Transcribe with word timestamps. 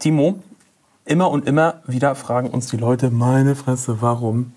Timo, 0.00 0.36
immer 1.04 1.30
und 1.30 1.46
immer 1.46 1.82
wieder 1.86 2.14
fragen 2.14 2.48
uns 2.48 2.68
die 2.68 2.78
Leute, 2.78 3.10
meine 3.10 3.54
Fresse, 3.54 4.00
warum 4.00 4.54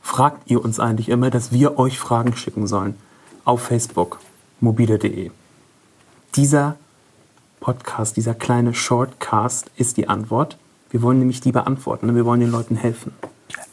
fragt 0.00 0.48
ihr 0.48 0.64
uns 0.64 0.78
eigentlich 0.78 1.08
immer, 1.08 1.30
dass 1.30 1.50
wir 1.50 1.80
euch 1.80 1.98
Fragen 1.98 2.36
schicken 2.36 2.68
sollen? 2.68 2.94
Auf 3.44 3.60
Facebook, 3.62 4.20
mobile.de. 4.60 5.32
Dieser 6.36 6.76
Podcast, 7.58 8.16
dieser 8.16 8.34
kleine 8.34 8.72
Shortcast 8.72 9.68
ist 9.76 9.96
die 9.96 10.08
Antwort. 10.08 10.58
Wir 10.90 11.02
wollen 11.02 11.18
nämlich 11.18 11.40
die 11.40 11.50
beantworten. 11.50 12.06
ne? 12.06 12.14
Wir 12.14 12.24
wollen 12.24 12.38
den 12.38 12.52
Leuten 12.52 12.76
helfen. 12.76 13.12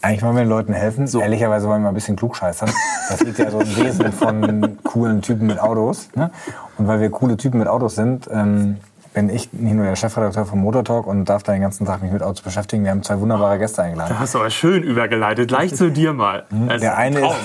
Eigentlich 0.01 0.23
wollen 0.23 0.35
wir 0.35 0.43
den 0.43 0.49
Leuten 0.49 0.73
helfen. 0.73 1.07
Ehrlicherweise 1.19 1.67
wollen 1.67 1.83
wir 1.83 1.89
ein 1.89 1.93
bisschen 1.93 2.15
klugscheißern. 2.15 2.71
Das 3.09 3.21
liegt 3.21 3.37
ja 3.37 3.51
so 3.51 3.59
im 3.59 3.75
Wesen 3.75 4.11
von 4.11 4.79
coolen 4.83 5.21
Typen 5.21 5.45
mit 5.45 5.59
Autos. 5.59 6.09
Ne? 6.15 6.31
Und 6.79 6.87
weil 6.87 6.99
wir 6.99 7.11
coole 7.11 7.37
Typen 7.37 7.59
mit 7.59 7.67
Autos 7.67 7.93
sind, 7.93 8.27
ähm, 8.31 8.77
bin 9.13 9.29
ich 9.29 9.51
nicht 9.53 9.73
nur 9.73 9.85
der 9.85 9.95
Chefredakteur 9.95 10.45
vom 10.45 10.59
Motor 10.59 10.83
Talk 10.83 11.07
und 11.07 11.25
darf 11.25 11.43
da 11.43 11.51
den 11.51 11.61
ganzen 11.61 11.85
Tag 11.85 12.01
mich 12.01 12.11
mit 12.11 12.23
Autos 12.23 12.41
beschäftigen. 12.41 12.83
Wir 12.83 12.91
haben 12.91 13.03
zwei 13.03 13.19
wunderbare 13.19 13.59
Gäste 13.59 13.83
eingeladen. 13.83 14.13
Da 14.13 14.19
hast 14.19 14.33
du 14.33 14.39
aber 14.39 14.49
schön 14.49 14.83
übergeleitet. 14.83 15.49
Gleich 15.49 15.75
zu 15.75 15.91
dir 15.91 16.13
mal. 16.13 16.45
Ist 16.69 16.81
Der 16.81 16.97
ein 16.97 17.17
eine 17.17 17.27
ist. 17.27 17.35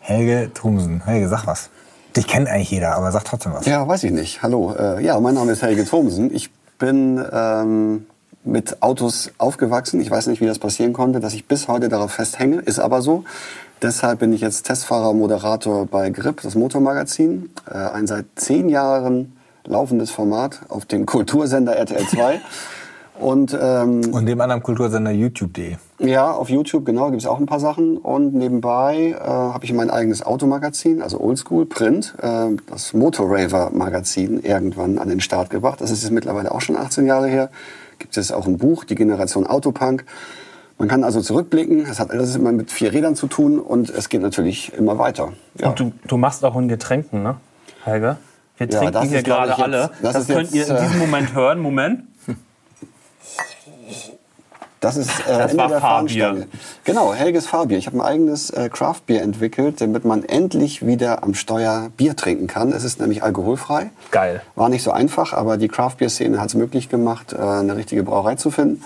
Helge 0.00 0.50
Thomsen. 0.54 1.02
Helge, 1.04 1.28
sag 1.28 1.46
was. 1.46 1.70
Dich 2.16 2.26
kennt 2.26 2.48
eigentlich 2.48 2.70
jeder, 2.70 2.96
aber 2.96 3.12
sag 3.12 3.24
trotzdem 3.24 3.52
was. 3.52 3.66
Ja, 3.66 3.86
weiß 3.86 4.04
ich 4.04 4.12
nicht. 4.12 4.42
Hallo. 4.42 4.74
Äh, 4.76 5.04
ja, 5.04 5.20
mein 5.20 5.34
Name 5.34 5.52
ist 5.52 5.62
Helge 5.62 5.84
Thomsen. 5.84 6.34
Ich 6.34 6.50
bin 6.78 7.22
ähm, 7.32 8.06
mit 8.44 8.82
Autos 8.82 9.30
aufgewachsen. 9.38 10.00
Ich 10.00 10.10
weiß 10.10 10.26
nicht, 10.26 10.40
wie 10.40 10.46
das 10.46 10.58
passieren 10.58 10.92
konnte, 10.92 11.20
dass 11.20 11.34
ich 11.34 11.46
bis 11.46 11.68
heute 11.68 11.88
darauf 11.88 12.12
festhänge. 12.12 12.60
Ist 12.60 12.80
aber 12.80 13.02
so. 13.02 13.24
Deshalb 13.82 14.18
bin 14.18 14.32
ich 14.32 14.40
jetzt 14.40 14.64
Testfahrer, 14.64 15.12
Moderator 15.12 15.86
bei 15.86 16.10
Grip, 16.10 16.40
das 16.42 16.56
Motormagazin. 16.56 17.50
Äh, 17.70 17.76
ein 17.76 18.06
seit 18.08 18.26
zehn 18.34 18.68
Jahren 18.68 19.37
laufendes 19.68 20.10
Format 20.10 20.60
auf 20.68 20.86
dem 20.86 21.06
Kultursender 21.06 21.76
RTL 21.76 22.06
2. 22.06 22.40
Und 23.20 23.56
ähm, 23.60 24.12
Und 24.12 24.26
dem 24.26 24.40
anderen 24.40 24.62
Kultursender 24.62 25.10
YouTube.de. 25.10 25.76
ja, 25.98 26.30
auf 26.30 26.50
YouTube, 26.50 26.86
genau, 26.86 27.10
gibt 27.10 27.22
es 27.22 27.26
auch 27.26 27.38
ein 27.40 27.46
paar 27.46 27.58
Sachen. 27.58 27.96
Und 27.96 28.34
nebenbei 28.34 29.16
äh, 29.18 29.24
habe 29.24 29.64
ich 29.64 29.72
mein 29.72 29.90
eigenes 29.90 30.24
Automagazin, 30.24 31.02
also 31.02 31.20
Oldschool 31.20 31.66
Print, 31.66 32.14
äh, 32.22 32.50
das 32.66 32.94
Motorraver 32.94 33.70
Magazin, 33.72 34.40
irgendwann 34.40 34.98
an 34.98 35.08
den 35.08 35.20
Start 35.20 35.50
gebracht. 35.50 35.80
Das 35.80 35.90
ist 35.90 36.04
jetzt 36.04 36.12
mittlerweile 36.12 36.52
auch 36.52 36.60
schon 36.60 36.76
18 36.76 37.06
Jahre 37.06 37.26
her. 37.26 37.50
Gibt 37.98 38.16
es 38.16 38.30
auch 38.30 38.46
ein 38.46 38.58
Buch, 38.58 38.84
die 38.84 38.94
Generation 38.94 39.46
Autopunk. 39.48 40.04
Man 40.78 40.86
kann 40.86 41.02
also 41.02 41.20
zurückblicken. 41.20 41.86
Es 41.90 41.98
hat 41.98 42.12
alles 42.12 42.36
immer 42.36 42.52
mit 42.52 42.70
vier 42.70 42.92
Rädern 42.92 43.16
zu 43.16 43.26
tun 43.26 43.58
und 43.58 43.90
es 43.90 44.08
geht 44.08 44.22
natürlich 44.22 44.72
immer 44.74 44.96
weiter. 44.96 45.32
Ja. 45.56 45.70
Und 45.70 45.80
du, 45.80 45.92
du 46.06 46.16
machst 46.18 46.44
auch 46.44 46.54
in 46.56 46.68
Getränken, 46.68 47.24
ne, 47.24 47.34
Helge? 47.82 48.16
Wir 48.58 48.66
Ja, 48.68 48.78
trinken 48.78 48.92
das 48.94 49.08
hier 49.08 49.22
gerade 49.22 49.50
jetzt- 49.52 49.60
alle. 49.62 49.90
das 50.02 50.12
Das, 50.14 50.26
könnt 50.26 50.52
jetzt, 50.52 50.54
ihr 50.54 50.68
in 50.68 50.76
äh, 50.76 50.80
diesem 50.82 50.98
Moment 50.98 51.32
hören. 51.34 51.60
Moment. 51.60 52.02
Das 54.80 54.96
ist 54.96 55.10
äh, 55.26 55.38
Das 55.38 55.56
war 55.56 55.68
der 55.68 55.80
Fahrbier. 55.80 56.46
Genau, 56.84 57.12
Helges 57.12 57.46
Fahrbier. 57.48 57.78
Ich 57.78 57.86
habe 57.86 57.96
ein 57.96 58.00
eigenes 58.00 58.50
äh, 58.50 58.68
Craftbier 58.68 59.22
entwickelt, 59.22 59.80
damit 59.80 60.04
man 60.04 60.22
endlich 60.24 60.86
wieder 60.86 61.24
am 61.24 61.34
Steuer 61.34 61.90
Bier 61.96 62.14
trinken 62.14 62.46
kann. 62.46 62.70
Es 62.72 62.84
ist 62.84 63.00
nämlich 63.00 63.24
alkoholfrei. 63.24 63.90
Geil. 64.12 64.40
War 64.54 64.68
nicht 64.68 64.84
so 64.84 64.92
einfach, 64.92 65.32
aber 65.32 65.56
die 65.56 65.66
Craftbeer-Szene 65.66 66.40
hat 66.40 66.50
es 66.50 66.54
möglich 66.54 66.88
gemacht, 66.88 67.32
äh, 67.32 67.38
eine 67.38 67.74
richtige 67.76 68.04
Brauerei 68.04 68.36
zu 68.36 68.52
finden. 68.52 68.84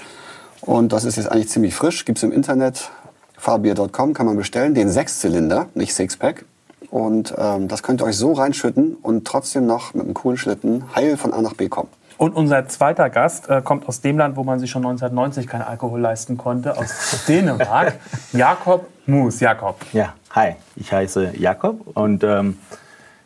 Und 0.62 0.92
das 0.94 1.04
ist 1.04 1.16
jetzt 1.16 1.30
eigentlich 1.30 1.50
ziemlich 1.50 1.74
frisch. 1.74 2.06
Gibt 2.06 2.16
es 2.18 2.24
im 2.24 2.32
Internet. 2.32 2.90
Fahrbier.com 3.36 4.14
kann 4.14 4.24
man 4.24 4.36
bestellen. 4.38 4.74
Den 4.74 4.88
Sechszylinder, 4.88 5.66
nicht 5.74 5.92
Sixpack. 5.94 6.46
Und 6.92 7.34
ähm, 7.38 7.68
das 7.68 7.82
könnt 7.82 8.02
ihr 8.02 8.04
euch 8.04 8.18
so 8.18 8.34
reinschütten 8.34 8.96
und 9.00 9.26
trotzdem 9.26 9.64
noch 9.64 9.94
mit 9.94 10.04
einem 10.04 10.12
coolen 10.12 10.36
Schlitten 10.36 10.84
heil 10.94 11.16
von 11.16 11.32
A 11.32 11.40
nach 11.40 11.54
B 11.54 11.70
kommen. 11.70 11.88
Und 12.18 12.36
unser 12.36 12.68
zweiter 12.68 13.08
Gast 13.08 13.48
äh, 13.48 13.62
kommt 13.62 13.88
aus 13.88 14.02
dem 14.02 14.18
Land, 14.18 14.36
wo 14.36 14.44
man 14.44 14.60
sich 14.60 14.70
schon 14.70 14.84
1990 14.84 15.46
keinen 15.46 15.62
Alkohol 15.62 16.00
leisten 16.00 16.36
konnte, 16.36 16.76
aus 16.76 17.24
Dänemark. 17.26 17.94
Jakob 18.34 18.86
Moos. 19.06 19.40
Jakob. 19.40 19.76
Ja, 19.94 20.12
hi, 20.32 20.56
ich 20.76 20.92
heiße 20.92 21.32
Jakob 21.38 21.80
und 21.96 22.24
ähm, 22.24 22.58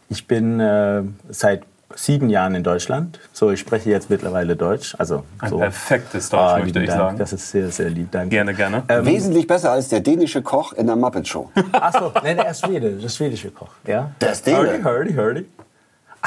ich 0.08 0.28
bin 0.28 0.60
äh, 0.60 1.02
seit 1.28 1.64
sieben 1.94 2.28
Jahren 2.30 2.54
in 2.54 2.62
Deutschland. 2.62 3.18
So, 3.32 3.50
ich 3.50 3.60
spreche 3.60 3.90
jetzt 3.90 4.10
mittlerweile 4.10 4.56
Deutsch. 4.56 4.94
Also 4.98 5.24
Ein 5.38 5.50
so. 5.50 5.58
perfektes 5.58 6.28
Deutsch, 6.28 6.40
Ah, 6.40 6.58
möchte 6.58 6.80
ich 6.80 6.86
Dank. 6.86 6.98
sagen. 6.98 7.18
Das 7.18 7.32
ist 7.32 7.50
sehr, 7.50 7.70
sehr 7.70 7.90
lieb. 7.90 8.10
Danke. 8.10 8.30
Gerne, 8.30 8.54
gerne. 8.54 8.82
Wesentlich 9.02 9.46
besser 9.46 9.72
als 9.72 9.88
der 9.88 10.00
dänische 10.00 10.42
Koch 10.42 10.72
in 10.72 10.86
der 10.86 10.96
Muppet 10.96 11.26
Show. 11.28 11.50
Achso, 11.72 12.12
nein, 12.22 12.36
der 12.36 12.50
ist 12.50 12.64
Schwede, 12.64 12.90
der 12.92 13.08
schwedische 13.08 13.50
Koch. 13.50 13.70
Ja? 13.86 14.10
Der 14.20 14.32
ist 14.32 14.46
Däne. 14.46 14.58
Hurdy, 14.58 14.82
hurdy, 14.82 15.14
hurdy. 15.14 15.46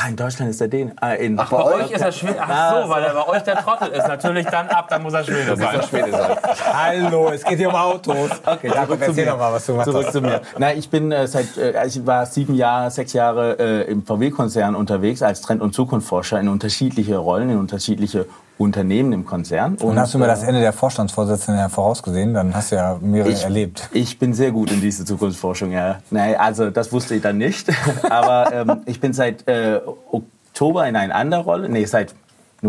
Ah, 0.02 0.08
in 0.08 0.16
Deutschland 0.16 0.50
ist 0.50 0.62
der 0.62 0.70
Däne. 0.70 0.94
Ah, 1.02 1.14
in, 1.14 1.36
Bei 1.36 1.52
euch 1.52 1.92
ist 1.92 2.00
er 2.02 2.12
Schwede. 2.14 2.38
Ach 2.40 2.84
so, 2.84 2.90
weil 2.90 3.04
er 3.04 3.14
bei 3.14 3.28
euch 3.28 3.42
der 3.44 3.58
Trottel 3.58 3.90
ist. 3.90 4.08
Natürlich 4.08 4.46
dann 4.48 4.70
ab, 4.70 4.88
dann 4.90 5.04
muss 5.04 5.14
er 5.14 5.26
Schwede 5.26 5.58
sein. 5.58 5.82
Schwede 5.84 6.12
sein. 6.12 6.38
Hallo, 6.72 7.32
es 7.34 7.44
geht 7.44 7.58
hier 7.58 7.68
um 7.68 7.76
Autos. 7.76 8.30
Okay, 8.46 8.70
zurück 8.72 9.00
zu 9.00 9.06
erzähl 9.06 9.26
mir. 9.26 9.32
doch 9.32 9.38
mal, 9.38 9.54
was 9.54 9.66
du 9.66 9.74
gemacht 9.74 9.86
Zurück 9.90 10.06
hast. 10.06 10.14
zu 10.14 10.22
mir. 10.22 10.42
Na, 10.58 10.74
ich 10.74 10.90
bin 10.90 11.12
äh, 11.12 11.28
seit, 11.28 11.58
äh, 11.58 11.86
ich 11.86 12.06
war 12.06 12.26
sieben 12.26 12.56
Jahre, 12.56 12.90
sechs 12.92 13.14
Jahre 13.14 13.60
äh, 13.60 13.92
im 13.92 14.04
VW-Konzern 14.06 14.76
unterwegs 14.76 15.22
als 15.22 15.42
Trend- 15.42 15.62
und 15.62 15.74
Zukunftsforscher 15.74 16.40
in 16.40 16.48
unterschiedliche 16.48 17.18
Rollen, 17.18 17.50
in 17.50 17.58
unterschiedliche 17.58 18.26
Unternehmen 18.60 19.14
im 19.14 19.26
Konzern. 19.26 19.76
Und 19.76 19.98
hast 19.98 20.14
du 20.14 20.18
mir 20.18 20.26
äh, 20.26 20.28
das 20.28 20.44
Ende 20.44 20.60
der 20.60 20.74
Vorstandsvorsitzenden 20.74 21.62
ja 21.62 21.70
vorausgesehen? 21.70 22.34
Dann 22.34 22.54
hast 22.54 22.72
du 22.72 22.76
ja 22.76 23.00
mehrere 23.02 23.32
ich, 23.32 23.44
erlebt. 23.44 23.90
Ich 23.94 24.20
bin 24.20 24.34
sehr 24.34 24.52
gut 24.52 24.70
in 24.72 24.82
dieser 24.82 25.06
Zukunftsforschung, 25.06 25.72
ja. 25.72 26.00
Nein, 26.12 26.36
also 26.38 26.70
das 26.70 26.92
wusste 26.92 27.16
ich 27.16 27.22
dann 27.22 27.38
nicht. 27.38 27.70
Aber 28.10 28.52
ähm, 28.54 28.82
ich 28.86 29.00
bin 29.00 29.14
seit 29.14 29.48
äh, 29.48 29.80
Oktober 30.12 30.88
in 30.88 30.98
einer 30.98 31.16
anderen 31.16 31.46
Rolle. 31.46 31.70
Nee, 31.70 31.86
seit, 31.86 32.14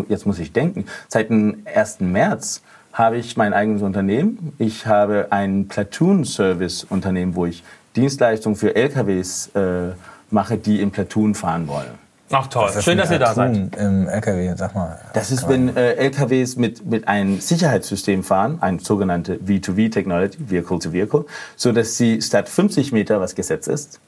jetzt 0.08 0.26
muss 0.26 0.38
ich 0.38 0.52
denken, 0.52 0.86
seit 1.08 1.28
dem 1.28 1.64
1. 1.74 2.00
März 2.00 2.62
habe 2.92 3.18
ich 3.18 3.36
mein 3.36 3.52
eigenes 3.52 3.82
Unternehmen. 3.82 4.52
Ich 4.58 4.86
habe 4.86 5.26
ein 5.30 5.66
Platoon-Service-Unternehmen, 5.66 7.34
wo 7.34 7.46
ich 7.46 7.64
Dienstleistungen 7.96 8.54
für 8.54 8.76
LKWs 8.76 9.48
äh, 9.56 9.90
mache, 10.30 10.56
die 10.56 10.80
im 10.80 10.92
Platoon 10.92 11.34
fahren 11.34 11.66
wollen. 11.66 11.98
Ach 12.32 12.46
toll. 12.46 12.70
Schön, 12.80 12.96
dass 12.96 13.10
ihr 13.10 13.18
da 13.18 13.34
seid. 13.34 13.76
Im 13.76 14.08
LKW, 14.08 14.54
sag 14.56 14.74
mal. 14.74 14.98
Das 15.14 15.32
ist, 15.32 15.48
wenn 15.48 15.76
äh, 15.76 15.94
LKWs 15.94 16.56
mit, 16.56 16.86
mit 16.86 17.08
einem 17.08 17.40
Sicherheitssystem 17.40 18.22
fahren, 18.22 18.58
ein 18.60 18.78
sogenannte 18.78 19.36
V2V-Technology, 19.38 20.38
Vehicle 20.38 20.78
to 20.78 20.92
Vehicle, 20.92 21.24
so 21.56 21.72
dass 21.72 21.96
sie 21.96 22.22
statt 22.22 22.48
50 22.48 22.92
Meter, 22.92 23.20
was 23.20 23.34
Gesetz 23.34 23.66
ist, 23.66 24.00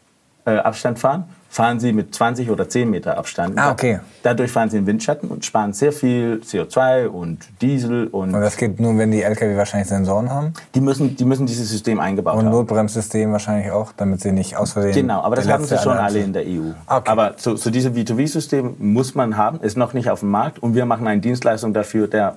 äh, 0.45 0.57
Abstand 0.57 0.99
fahren, 0.99 1.25
fahren 1.49 1.79
sie 1.79 1.93
mit 1.93 2.15
20 2.15 2.51
oder 2.51 2.69
10 2.69 2.91
Meter 2.91 3.17
Abstand. 3.17 3.59
Ah, 3.59 3.71
okay. 3.71 4.01
Dadurch 4.23 4.51
fahren 4.51 4.71
sie 4.71 4.79
im 4.79 4.87
Windschatten 4.87 5.29
und 5.29 5.45
sparen 5.45 5.73
sehr 5.73 5.93
viel 5.93 6.41
CO2 6.45 7.07
und 7.07 7.47
Diesel 7.61 8.07
und, 8.09 8.35
Und 8.35 8.41
das 8.41 8.57
geht 8.57 8.81
nur, 8.81 8.97
wenn 8.99 9.11
die 9.11 9.23
LKW 9.23 9.57
wahrscheinlich 9.57 9.89
Sensoren 9.89 10.31
haben. 10.31 10.55
die 10.75 10.81
müssen, 10.81 11.15
die 11.15 11.25
müssen 11.25 11.47
dieses 11.47 11.69
System 11.69 12.01
eingebaut 12.01 12.39
Und 12.39 12.47
haben. 12.47 12.53
Notbremssystem 12.53 13.31
wahrscheinlich 13.33 13.71
auch, 13.71 13.93
damit 13.97 14.21
sie 14.21 14.33
nicht 14.33 14.57
aus 14.57 14.73
Versehen. 14.73 14.93
Genau, 14.95 15.21
aber 15.23 15.37
das 15.37 15.49
haben 15.49 15.65
sie 15.65 15.79
schon 15.79 15.97
alle 15.97 16.21
in 16.21 16.33
der 16.33 16.43
EU. 16.45 16.73
Okay. 16.87 17.11
Aber 17.11 17.35
so, 17.37 17.55
so 17.57 17.71
diese 17.71 17.91
V2V-System 17.91 18.75
muss 18.79 19.15
man 19.15 19.37
haben, 19.37 19.61
ist 19.61 19.77
noch 19.77 19.93
nicht 19.93 20.11
auf 20.11 20.21
dem 20.21 20.31
Markt 20.31 20.61
und 20.61 20.75
wir 20.75 20.87
machen 20.87 21.07
eine 21.07 21.21
Dienstleistung 21.21 21.73
dafür, 21.75 22.09
der 22.09 22.37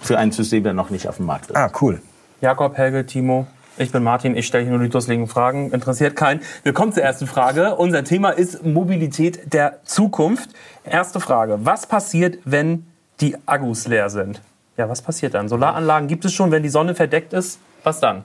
für 0.00 0.18
ein 0.18 0.32
System, 0.32 0.64
der 0.64 0.72
noch 0.72 0.90
nicht 0.90 1.08
auf 1.08 1.16
dem 1.16 1.26
Markt 1.26 1.50
ist. 1.50 1.56
Ah, 1.56 1.70
cool. 1.80 2.00
Jakob, 2.40 2.76
Helge, 2.76 3.06
Timo. 3.06 3.46
Ich 3.78 3.92
bin 3.92 4.02
Martin, 4.02 4.34
ich 4.34 4.46
stelle 4.46 4.64
hier 4.64 4.72
nur 4.72 4.82
die 4.82 4.88
dusseligen 4.88 5.26
Fragen. 5.26 5.70
Interessiert 5.70 6.16
keinen. 6.16 6.40
Wir 6.62 6.72
kommen 6.72 6.92
zur 6.92 7.02
ersten 7.02 7.26
Frage. 7.26 7.74
Unser 7.74 8.04
Thema 8.04 8.30
ist 8.30 8.64
Mobilität 8.64 9.52
der 9.52 9.80
Zukunft. 9.84 10.48
Erste 10.84 11.20
Frage. 11.20 11.58
Was 11.62 11.86
passiert, 11.86 12.38
wenn 12.46 12.86
die 13.20 13.36
Akkus 13.44 13.86
leer 13.86 14.08
sind? 14.08 14.40
Ja, 14.78 14.88
was 14.88 15.02
passiert 15.02 15.34
dann? 15.34 15.50
Solaranlagen 15.50 16.08
gibt 16.08 16.24
es 16.24 16.32
schon, 16.32 16.50
wenn 16.52 16.62
die 16.62 16.70
Sonne 16.70 16.94
verdeckt 16.94 17.34
ist. 17.34 17.58
Was 17.82 18.00
dann? 18.00 18.24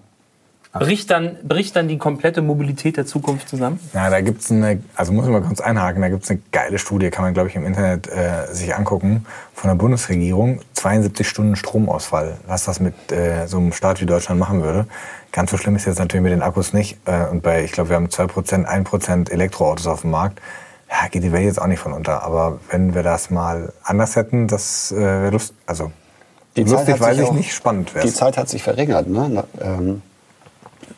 Bricht 0.74 1.12
dann, 1.12 1.36
bricht 1.44 1.76
dann 1.76 1.90
die 1.90 1.98
komplette 1.98 2.42
Mobilität 2.42 2.96
der 2.96 3.06
Zukunft 3.06 3.50
zusammen? 3.50 3.78
Ja, 3.94 4.10
da 4.10 4.22
gibt's 4.22 4.50
eine, 4.52 4.82
also 4.96 5.12
muss 5.12 5.26
ich 5.26 5.32
mal 5.32 5.42
kurz 5.42 5.60
einhaken, 5.60 6.02
da 6.02 6.08
gibt's 6.08 6.30
eine 6.30 6.40
geile 6.54 6.78
Studie, 6.78 7.10
kann 7.10 7.26
man, 7.26 7.34
glaube 7.34 7.50
ich, 7.50 7.56
im 7.58 7.66
Internet 7.66 8.08
äh, 8.08 8.48
sich 8.54 8.74
angucken, 8.74 9.26
von 9.54 9.68
der 9.70 9.76
Bundesregierung. 9.76 10.62
72 10.76 11.28
Stunden 11.28 11.56
Stromausfall, 11.58 12.38
was 12.48 12.64
das 12.66 12.80
mit 12.80 13.12
äh, 13.12 13.48
so 13.48 13.58
einem 13.58 13.74
Staat 13.74 14.00
wie 14.00 14.06
Deutschland 14.06 14.40
machen 14.40 14.64
würde. 14.64 14.88
Ganz 15.34 15.52
so 15.52 15.58
schlimm 15.58 15.76
ist 15.76 15.86
jetzt 15.86 16.00
natürlich 16.00 16.24
mit 16.24 16.32
den 16.32 16.42
Akkus 16.42 16.72
nicht. 16.72 16.98
Äh, 17.06 17.26
und 17.28 17.44
bei, 17.44 17.64
ich 17.66 17.74
glaube, 17.74 17.90
wir 17.90 17.98
haben 17.98 18.08
2%, 18.08 18.66
1% 18.66 19.30
Elektroautos 19.30 19.88
auf 19.88 20.02
dem 20.02 20.12
Markt. 20.12 20.40
Ja, 20.90 21.08
geht 21.10 21.24
die 21.24 21.32
Welt 21.34 21.46
jetzt 21.46 21.62
auch 21.62 21.68
nicht 21.68 21.80
von 21.80 21.92
unter. 21.92 22.24
Aber 22.24 22.60
wenn 22.70 22.96
wir 22.96 23.04
das 23.04 23.30
mal 23.30 23.74
anders 23.84 24.16
hätten, 24.16 24.48
das 24.48 24.92
äh, 24.94 24.96
wäre 24.98 25.30
lust, 25.32 25.54
also 25.66 25.92
Die 26.56 26.64
Zeit 26.66 26.72
lustig 26.88 27.00
weiß 27.02 27.18
ich 27.20 27.24
auch- 27.28 27.34
nicht, 27.34 27.54
spannend 27.54 27.94
wäre 27.94 28.06
Die 28.06 28.14
Zeit 28.14 28.38
hat 28.38 28.48
sich 28.50 28.64
verringert. 28.64 29.08
Ne? 29.08 29.30
Na, 29.30 29.44
ähm, 29.62 30.02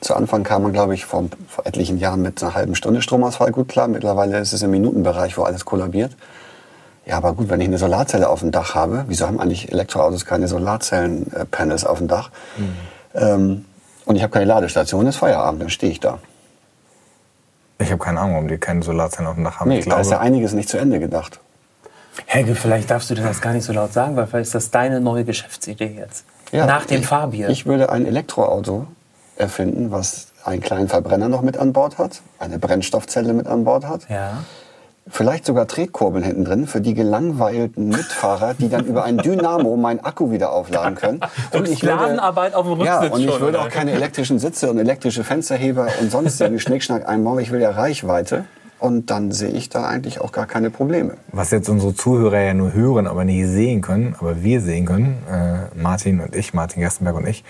zu 0.03 0.15
Anfang 0.15 0.43
kam 0.43 0.63
man, 0.63 0.73
glaube 0.73 0.93
ich, 0.93 1.05
vor, 1.05 1.25
vor 1.47 1.65
etlichen 1.65 1.97
Jahren 1.97 2.21
mit 2.21 2.41
einer 2.43 2.53
halben 2.53 2.75
Stunde 2.75 3.01
Stromausfall 3.01 3.51
gut 3.51 3.69
klar. 3.69 3.87
Mittlerweile 3.87 4.39
ist 4.39 4.53
es 4.53 4.61
im 4.61 4.71
Minutenbereich, 4.71 5.37
wo 5.37 5.43
alles 5.43 5.65
kollabiert. 5.65 6.15
Ja, 7.05 7.17
aber 7.17 7.33
gut, 7.33 7.49
wenn 7.49 7.59
ich 7.59 7.67
eine 7.67 7.77
Solarzelle 7.77 8.29
auf 8.29 8.39
dem 8.39 8.51
Dach 8.51 8.75
habe, 8.75 9.05
wieso 9.07 9.27
haben 9.27 9.39
eigentlich 9.39 9.71
Elektroautos 9.71 10.25
keine 10.25 10.47
Solarzellen-Panels 10.47 11.85
auf 11.85 11.97
dem 11.97 12.07
Dach? 12.07 12.31
Ähm, 13.13 13.65
und 14.05 14.15
ich 14.15 14.23
habe 14.23 14.31
keine 14.31 14.45
Ladestation, 14.45 15.05
ist 15.07 15.17
Feierabend, 15.17 15.61
dann 15.61 15.69
stehe 15.69 15.91
ich 15.91 15.99
da. 15.99 16.19
Ich 17.79 17.91
habe 17.91 18.01
keine 18.01 18.19
Ahnung, 18.19 18.33
warum 18.33 18.47
die 18.47 18.57
keine 18.57 18.83
Solarzellen 18.83 19.27
auf 19.27 19.35
dem 19.35 19.43
Dach 19.43 19.59
haben. 19.59 19.69
Nee, 19.69 19.79
ich 19.79 19.85
da 19.85 19.99
ist 19.99 20.11
ja 20.11 20.17
glaube, 20.17 20.25
einiges 20.25 20.53
nicht 20.53 20.69
zu 20.69 20.77
Ende 20.77 20.99
gedacht. 20.99 21.39
Helge, 22.25 22.55
vielleicht 22.55 22.89
darfst 22.89 23.09
du 23.09 23.15
das 23.15 23.41
gar 23.41 23.53
nicht 23.53 23.65
so 23.65 23.73
laut 23.73 23.91
sagen, 23.91 24.15
weil 24.15 24.27
vielleicht 24.27 24.47
ist 24.47 24.55
das 24.55 24.71
deine 24.71 25.01
neue 25.01 25.25
Geschäftsidee 25.25 25.95
jetzt. 25.97 26.25
Nach 26.51 26.85
dem 26.85 27.01
ich, 27.01 27.07
Fahrbier. 27.07 27.49
Ich 27.49 27.65
würde 27.65 27.91
ein 27.91 28.05
Elektroauto 28.05 28.87
erfinden, 29.37 29.91
was 29.91 30.27
einen 30.43 30.61
kleinen 30.61 30.87
Verbrenner 30.87 31.29
noch 31.29 31.41
mit 31.41 31.57
an 31.57 31.73
Bord 31.73 31.97
hat, 31.97 32.21
eine 32.39 32.59
Brennstoffzelle 32.59 33.33
mit 33.33 33.47
an 33.47 33.63
Bord 33.63 33.87
hat. 33.87 34.09
ja. 34.09 34.43
Vielleicht 35.09 35.45
sogar 35.45 35.67
Tretkurbeln 35.67 36.23
hinten 36.23 36.45
drin 36.45 36.65
für 36.65 36.79
die 36.79 36.93
gelangweilten 36.93 37.89
Mitfahrer, 37.89 38.53
die 38.53 38.69
dann 38.69 38.85
über 38.85 39.03
ein 39.03 39.17
Dynamo 39.17 39.75
meinen 39.75 39.99
Akku 39.99 40.31
wieder 40.31 40.53
aufladen 40.53 40.95
können. 40.95 41.19
Und 41.51 41.67
Sklavenarbeit 41.67 42.55
auf 42.55 42.65
dem 42.65 42.79
ja, 42.79 42.99
Rücksitz 42.99 43.13
und 43.13 43.21
ich 43.21 43.29
schon, 43.29 43.41
würde 43.41 43.59
auch 43.59 43.69
keine 43.69 43.91
elektrischen 43.91 44.39
Sitze 44.39 44.71
und 44.71 44.77
elektrische 44.77 45.25
Fensterheber 45.25 45.89
und 45.99 46.09
sonstigen 46.09 46.57
Schnickschnack 46.57 47.07
einbauen. 47.07 47.39
Ich 47.39 47.51
will 47.51 47.59
ja 47.59 47.71
Reichweite. 47.71 48.45
Und 48.79 49.11
dann 49.11 49.31
sehe 49.31 49.51
ich 49.51 49.69
da 49.69 49.87
eigentlich 49.87 50.19
auch 50.19 50.33
gar 50.33 50.45
keine 50.45 50.69
Probleme. 50.69 51.15
Was 51.31 51.51
jetzt 51.51 51.69
unsere 51.69 51.93
Zuhörer 51.93 52.39
ja 52.39 52.53
nur 52.53 52.73
hören, 52.73 53.07
aber 53.07 53.23
nicht 53.23 53.47
sehen 53.47 53.81
können, 53.81 54.15
aber 54.19 54.43
wir 54.43 54.59
sehen 54.59 54.85
können, 54.85 55.23
äh, 55.31 55.79
Martin 55.79 56.19
und 56.19 56.35
ich, 56.35 56.53
Martin 56.53 56.81
Gerstenberg 56.81 57.15
und 57.15 57.25
ich, 57.27 57.45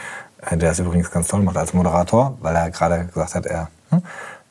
der 0.52 0.70
das 0.70 0.80
übrigens 0.80 1.12
ganz 1.12 1.28
toll 1.28 1.42
macht 1.42 1.58
als 1.58 1.74
Moderator, 1.74 2.38
weil 2.42 2.56
er 2.56 2.70
gerade 2.72 3.06
gesagt 3.06 3.36
hat, 3.36 3.46
er... 3.46 3.70
Hm? 3.90 4.02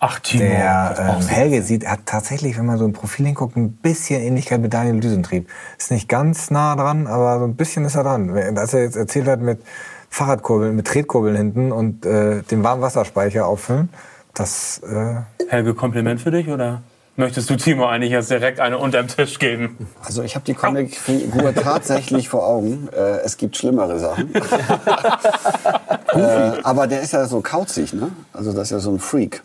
Ach, 0.04 0.18
Timo. 0.18 0.42
Der 0.42 1.18
ähm. 1.20 1.28
Helge 1.28 1.62
sieht, 1.62 1.84
er 1.84 1.92
hat 1.92 2.00
tatsächlich, 2.06 2.58
wenn 2.58 2.66
man 2.66 2.76
so 2.76 2.84
ein 2.84 2.92
Profil 2.92 3.26
hinguckt, 3.26 3.56
ein 3.56 3.70
bisschen 3.70 4.20
Ähnlichkeit 4.20 4.60
mit 4.60 4.74
Daniel 4.74 4.98
Düsentrieb. 4.98 5.48
Ist 5.78 5.92
nicht 5.92 6.08
ganz 6.08 6.50
nah 6.50 6.74
dran, 6.74 7.06
aber 7.06 7.38
so 7.38 7.44
ein 7.44 7.54
bisschen 7.54 7.84
ist 7.84 7.94
er 7.94 8.02
dran. 8.02 8.36
Als 8.58 8.74
er 8.74 8.82
jetzt 8.82 8.96
erzählt 8.96 9.28
hat 9.28 9.40
mit 9.40 9.62
Fahrradkurbeln, 10.10 10.74
mit 10.74 10.88
Tretkurbeln 10.88 11.36
hinten 11.36 11.70
und 11.70 12.04
äh, 12.04 12.42
dem 12.42 12.64
Warmwasserspeicher 12.64 13.46
auffüllen, 13.46 13.90
das 14.34 14.78
äh, 14.78 15.20
Helge, 15.48 15.74
Kompliment 15.74 16.20
für 16.20 16.32
dich 16.32 16.48
oder 16.48 16.82
möchtest 17.16 17.50
du 17.50 17.56
Timo 17.56 17.86
eigentlich 17.86 18.12
jetzt 18.12 18.30
direkt 18.30 18.60
eine 18.60 18.78
unterm 18.78 19.08
Tisch 19.08 19.38
geben? 19.38 19.88
Also 20.02 20.22
ich 20.22 20.34
habe 20.34 20.44
die 20.44 20.54
Comicfigur 20.54 21.54
tatsächlich 21.62 22.28
vor 22.28 22.46
Augen. 22.46 22.88
Äh, 22.92 23.20
es 23.24 23.36
gibt 23.36 23.56
schlimmere 23.56 23.98
Sachen. 23.98 24.34
äh, 26.14 26.52
aber 26.62 26.86
der 26.86 27.02
ist 27.02 27.12
ja 27.12 27.26
so 27.26 27.40
kauzig, 27.40 27.92
ne? 27.92 28.10
Also 28.32 28.52
das 28.52 28.64
ist 28.64 28.70
ja 28.70 28.78
so 28.78 28.90
ein 28.90 28.98
Freak. 28.98 29.42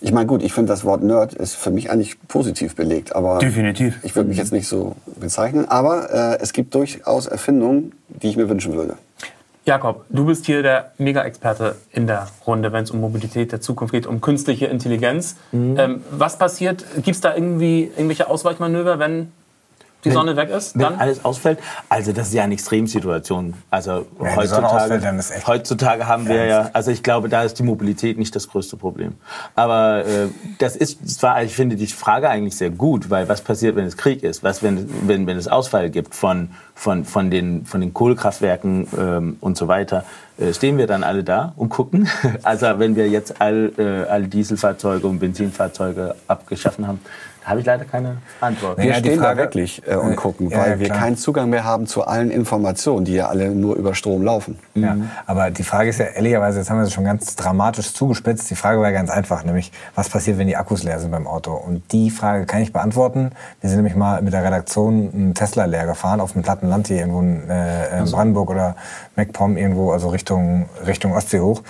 Ich 0.00 0.12
meine, 0.12 0.26
gut, 0.26 0.42
ich 0.42 0.52
finde 0.52 0.72
das 0.72 0.84
Wort 0.84 1.02
Nerd 1.02 1.32
ist 1.34 1.54
für 1.54 1.70
mich 1.70 1.90
eigentlich 1.90 2.16
positiv 2.28 2.74
belegt, 2.74 3.16
aber 3.16 3.38
Definitiv. 3.38 3.98
ich 4.02 4.14
würde 4.14 4.28
mich 4.28 4.36
jetzt 4.36 4.52
nicht 4.52 4.68
so 4.68 4.94
bezeichnen. 5.18 5.66
Aber 5.68 6.10
äh, 6.12 6.38
es 6.42 6.52
gibt 6.52 6.74
durchaus 6.74 7.26
Erfindungen, 7.26 7.92
die 8.08 8.28
ich 8.28 8.36
mir 8.36 8.48
wünschen 8.48 8.74
würde. 8.74 8.96
Jakob, 9.66 10.04
du 10.10 10.26
bist 10.26 10.46
hier 10.46 10.62
der 10.62 10.92
Mega-Experte 10.96 11.74
in 11.90 12.06
der 12.06 12.28
Runde, 12.46 12.72
wenn 12.72 12.84
es 12.84 12.92
um 12.92 13.00
Mobilität 13.00 13.50
der 13.50 13.60
Zukunft 13.60 13.92
geht, 13.92 14.06
um 14.06 14.20
künstliche 14.20 14.66
Intelligenz. 14.66 15.36
Ähm, 15.52 16.04
was 16.12 16.38
passiert? 16.38 16.84
Gibt 16.94 17.08
es 17.16 17.20
da 17.20 17.34
irgendwie 17.34 17.90
irgendwelche 17.96 18.30
Ausweichmanöver, 18.30 19.00
wenn 19.00 19.32
die 20.06 20.12
Sonne 20.12 20.36
weg 20.36 20.50
ist? 20.50 20.74
Wenn 20.74 20.82
Dann? 20.82 20.94
alles 20.98 21.24
ausfällt, 21.24 21.58
also 21.88 22.12
das 22.12 22.28
ist 22.28 22.34
ja 22.34 22.44
eine 22.44 22.54
Extremsituation. 22.54 23.54
Also 23.70 24.06
die 24.18 24.24
Sonne 24.24 24.36
heutzutage, 24.36 24.66
ausfällt, 24.66 25.04
dann 25.04 25.18
ist 25.18 25.30
echt 25.30 25.46
heutzutage 25.46 26.06
haben 26.06 26.28
wir 26.28 26.46
ja, 26.46 26.70
also 26.72 26.90
ich 26.90 27.02
glaube, 27.02 27.28
da 27.28 27.42
ist 27.42 27.58
die 27.58 27.62
Mobilität 27.62 28.18
nicht 28.18 28.34
das 28.34 28.48
größte 28.48 28.76
Problem. 28.76 29.14
Aber 29.54 30.04
äh, 30.06 30.28
das 30.58 30.76
ist 30.76 31.18
zwar, 31.18 31.42
ich 31.42 31.54
finde 31.54 31.76
die 31.76 31.86
Frage 31.86 32.28
eigentlich 32.28 32.56
sehr 32.56 32.70
gut, 32.70 33.10
weil 33.10 33.28
was 33.28 33.42
passiert, 33.42 33.76
wenn 33.76 33.86
es 33.86 33.96
Krieg 33.96 34.22
ist? 34.22 34.42
Was, 34.42 34.62
wenn, 34.62 34.88
wenn, 35.06 35.26
wenn 35.26 35.36
es 35.36 35.48
Ausfall 35.48 35.90
gibt 35.90 36.14
von, 36.14 36.50
von, 36.74 37.04
von, 37.04 37.30
den, 37.30 37.66
von 37.66 37.80
den 37.80 37.92
Kohlekraftwerken 37.92 38.86
ähm, 38.98 39.36
und 39.40 39.56
so 39.56 39.68
weiter? 39.68 40.04
Äh, 40.38 40.52
stehen 40.52 40.76
wir 40.76 40.86
dann 40.86 41.02
alle 41.02 41.24
da 41.24 41.52
und 41.56 41.68
gucken? 41.70 42.08
Also 42.42 42.66
wenn 42.78 42.96
wir 42.96 43.08
jetzt 43.08 43.40
all, 43.40 43.72
äh, 43.78 44.08
alle 44.08 44.28
Dieselfahrzeuge 44.28 45.06
und 45.06 45.18
Benzinfahrzeuge 45.18 46.14
abgeschaffen 46.28 46.86
haben, 46.86 47.00
habe 47.46 47.60
ich 47.60 47.66
leider 47.66 47.84
keine 47.84 48.16
Antwort. 48.40 48.76
Wir 48.78 48.84
Ja, 48.86 48.92
die 48.94 48.98
stehen 49.00 49.20
Frage- 49.20 49.36
da 49.36 49.42
wirklich 49.44 49.82
äh, 49.86 49.94
und 49.94 50.16
gucken, 50.16 50.50
Ja, 50.50 50.58
weil 50.58 50.70
ja, 50.72 50.78
wir 50.80 50.88
keinen 50.88 51.16
Zugang 51.16 51.48
mehr 51.48 51.64
haben 51.64 51.86
zu 51.86 52.04
allen 52.04 52.30
Informationen, 52.30 53.04
die 53.04 53.14
ja 53.14 53.28
alle 53.28 53.50
nur 53.50 53.76
über 53.76 53.94
Strom 53.94 54.22
laufen. 54.22 54.58
Ja, 54.74 54.96
aber 55.26 55.50
die 55.50 55.62
Frage 55.62 55.90
ist 55.90 55.98
ja 56.00 56.06
ehrlicherweise, 56.06 56.58
jetzt 56.58 56.70
haben 56.70 56.78
wir 56.78 56.84
es 56.84 56.92
schon 56.92 57.04
ganz 57.04 57.36
dramatisch 57.36 57.92
zugespitzt. 57.94 58.50
Die 58.50 58.56
Frage 58.56 58.80
war 58.80 58.86
ja 58.86 58.92
ganz 58.92 59.10
einfach, 59.10 59.44
nämlich 59.44 59.70
was 59.94 60.08
passiert, 60.10 60.38
wenn 60.38 60.48
die 60.48 60.56
Akkus 60.56 60.82
leer 60.82 60.98
sind 60.98 61.12
beim 61.12 61.26
Auto? 61.26 61.52
Und 61.54 61.90
die 61.92 62.10
Frage 62.10 62.46
kann 62.46 62.60
ich 62.62 62.72
beantworten. 62.72 63.30
Wir 63.60 63.70
sind 63.70 63.78
nämlich 63.78 63.94
mal 63.94 64.20
mit 64.22 64.32
der 64.32 64.42
Redaktion 64.44 65.10
einen 65.14 65.34
Tesla 65.34 65.64
leer 65.66 65.86
gefahren 65.86 66.20
auf 66.20 66.32
dem 66.32 66.42
platten 66.42 66.68
Land 66.68 66.88
hier 66.88 66.98
irgendwo 66.98 67.20
in 67.20 67.48
äh, 67.48 68.00
in 68.00 68.10
Brandenburg 68.10 68.50
oder 68.50 68.74
MacPom 69.14 69.56
irgendwo, 69.56 69.92
also 69.92 70.08
Richtung 70.08 70.68
Richtung 70.86 71.12
Ostsee 71.12 71.40
hoch. 71.40 71.62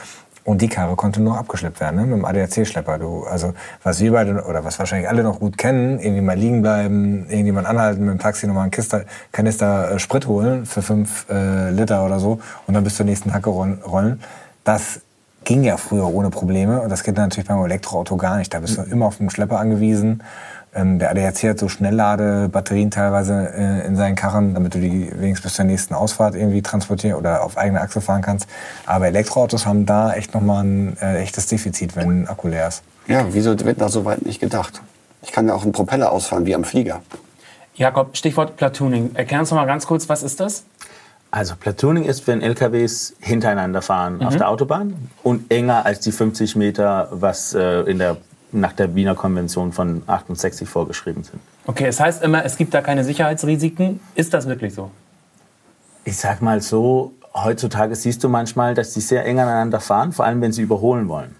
Und 0.47 0.63
die 0.63 0.69
Karre 0.69 0.95
konnte 0.95 1.21
nur 1.21 1.37
abgeschleppt 1.37 1.81
werden, 1.81 1.97
ne? 1.97 2.07
mit 2.07 2.19
dem 2.19 2.25
ADAC-Schlepper. 2.25 2.99
Du, 2.99 3.25
also 3.25 3.53
was 3.83 3.99
wir 4.01 4.13
beide 4.13 4.45
oder 4.45 4.65
was 4.65 4.79
wahrscheinlich 4.79 5.09
alle 5.09 5.25
noch 5.25 5.41
gut 5.41 5.59
kennen, 5.59 5.99
irgendwie 5.99 6.21
mal 6.23 6.39
liegen 6.39 6.63
bleiben, 6.63 7.27
irgendjemand 7.29 7.67
anhalten, 7.67 8.05
mit 8.05 8.15
dem 8.15 8.21
Taxi 8.21 8.47
nochmal 8.47 8.63
einen 8.63 8.71
Kanister, 8.71 9.05
Kanister 9.33 9.91
äh, 9.91 9.99
Sprit 9.99 10.29
holen 10.29 10.65
für 10.65 10.83
fünf 10.83 11.27
äh, 11.29 11.71
Liter 11.71 12.07
oder 12.07 12.21
so 12.21 12.39
und 12.69 12.75
dann 12.75 12.85
bis 12.85 12.95
zur 12.95 13.07
nächsten 13.07 13.35
Hacke 13.35 13.51
rollen. 13.51 14.23
Das 14.63 15.01
ging 15.43 15.65
ja 15.65 15.79
früher 15.79 16.07
ohne 16.07 16.31
Probleme 16.31 16.81
und 16.81 16.91
das 16.91 17.03
geht 17.03 17.17
natürlich 17.17 17.49
beim 17.49 17.65
Elektroauto 17.65 18.17
gar 18.17 18.37
nicht. 18.37 18.55
Da 18.55 18.61
bist 18.61 18.79
du 18.79 18.83
immer 18.83 19.07
auf 19.07 19.17
den 19.17 19.31
Schlepper 19.31 19.59
angewiesen. 19.59 20.23
Ähm, 20.77 20.99
der 20.99 21.11
ADAC 21.11 21.45
hat 21.45 21.59
so 21.59 21.69
Schnellladebatterien 21.69 22.91
teilweise 22.91 23.53
äh, 23.55 23.87
in 23.87 23.97
seinen 23.97 24.15
Karren, 24.15 24.55
damit 24.55 24.75
du 24.75 24.79
die 24.79 25.11
wenigstens 25.13 25.43
bis 25.43 25.55
zur 25.55 25.65
nächsten 25.65 25.95
Ausfahrt 25.95 26.35
irgendwie 26.35 26.61
transportieren 26.61 27.17
oder 27.17 27.43
auf 27.43 27.57
eigene 27.57 27.81
Achse 27.81 28.01
fahren 28.01 28.23
kannst. 28.23 28.47
Aber 28.85 29.07
Elektroautos 29.07 29.65
haben 29.67 29.87
da 29.87 30.13
echt 30.13 30.35
nochmal 30.35 30.65
ein 30.65 30.97
äh, 31.01 31.23
echtes 31.23 31.47
Defizit, 31.47 31.97
wenn 31.97 32.23
ein 32.23 32.29
Akku 32.29 32.49
leer 32.49 32.69
ist. 32.69 32.83
Ja, 33.09 33.25
wieso 33.31 33.59
wird 33.59 33.81
da 33.81 33.89
so 33.89 34.05
weit 34.05 34.27
nicht 34.27 34.41
gedacht? 34.41 34.83
Ich 35.23 35.33
kann 35.33 35.49
ja 35.49 35.55
auch 35.55 35.63
einen 35.63 35.73
Propeller 35.73 36.13
ausfahren, 36.13 36.47
wie 36.47 36.55
am 36.55 36.65
Flieger. 36.65 37.01
Jakob, 37.75 38.17
Stichwort 38.17 38.57
Platooning. 38.57 39.11
Erklär 39.15 39.41
uns 39.41 39.51
noch 39.51 39.59
mal 39.59 39.67
ganz 39.67 39.87
kurz, 39.87 40.09
was 40.09 40.23
ist 40.23 40.41
das? 40.41 40.65
Also 41.31 41.55
Platooning 41.57 42.05
ist, 42.05 42.27
wenn 42.27 42.41
LKWs 42.41 43.15
hintereinander 43.21 43.83
fahren 43.83 44.23
auf 44.23 44.37
der 44.37 44.49
Autobahn 44.49 45.11
und 45.23 45.51
enger 45.51 45.85
als 45.85 46.01
die 46.01 46.13
50 46.13 46.57
Meter, 46.57 47.09
was 47.11 47.53
äh, 47.53 47.81
in 47.83 47.99
der, 47.99 48.17
nach 48.53 48.73
der 48.73 48.95
Wiener 48.95 49.15
Konvention 49.15 49.73
von 49.73 50.03
68 50.07 50.69
vorgeschrieben 50.69 51.25
sind. 51.25 51.41
Okay, 51.67 51.87
es 51.87 52.01
heißt 52.01 52.23
immer, 52.23 52.45
es 52.45 52.57
gibt 52.57 52.75
da 52.75 52.81
keine 52.81 53.05
Sicherheitsrisiken. 53.05 54.01
Ist 54.15 54.33
das 54.35 54.47
wirklich 54.47 54.75
so? 54.75 54.91
Ich 56.05 56.17
sag 56.17 56.41
mal 56.41 56.61
so, 56.63 57.13
heutzutage 57.35 57.95
siehst 57.97 58.23
du 58.23 58.29
manchmal, 58.29 58.75
dass 58.75 58.93
die 58.95 59.01
sehr 59.01 59.25
eng 59.25 59.41
aneinander 59.41 59.81
fahren, 59.81 60.13
vor 60.13 60.25
allem 60.25 60.41
wenn 60.41 60.53
sie 60.53 60.63
überholen 60.63 61.09
wollen. 61.09 61.35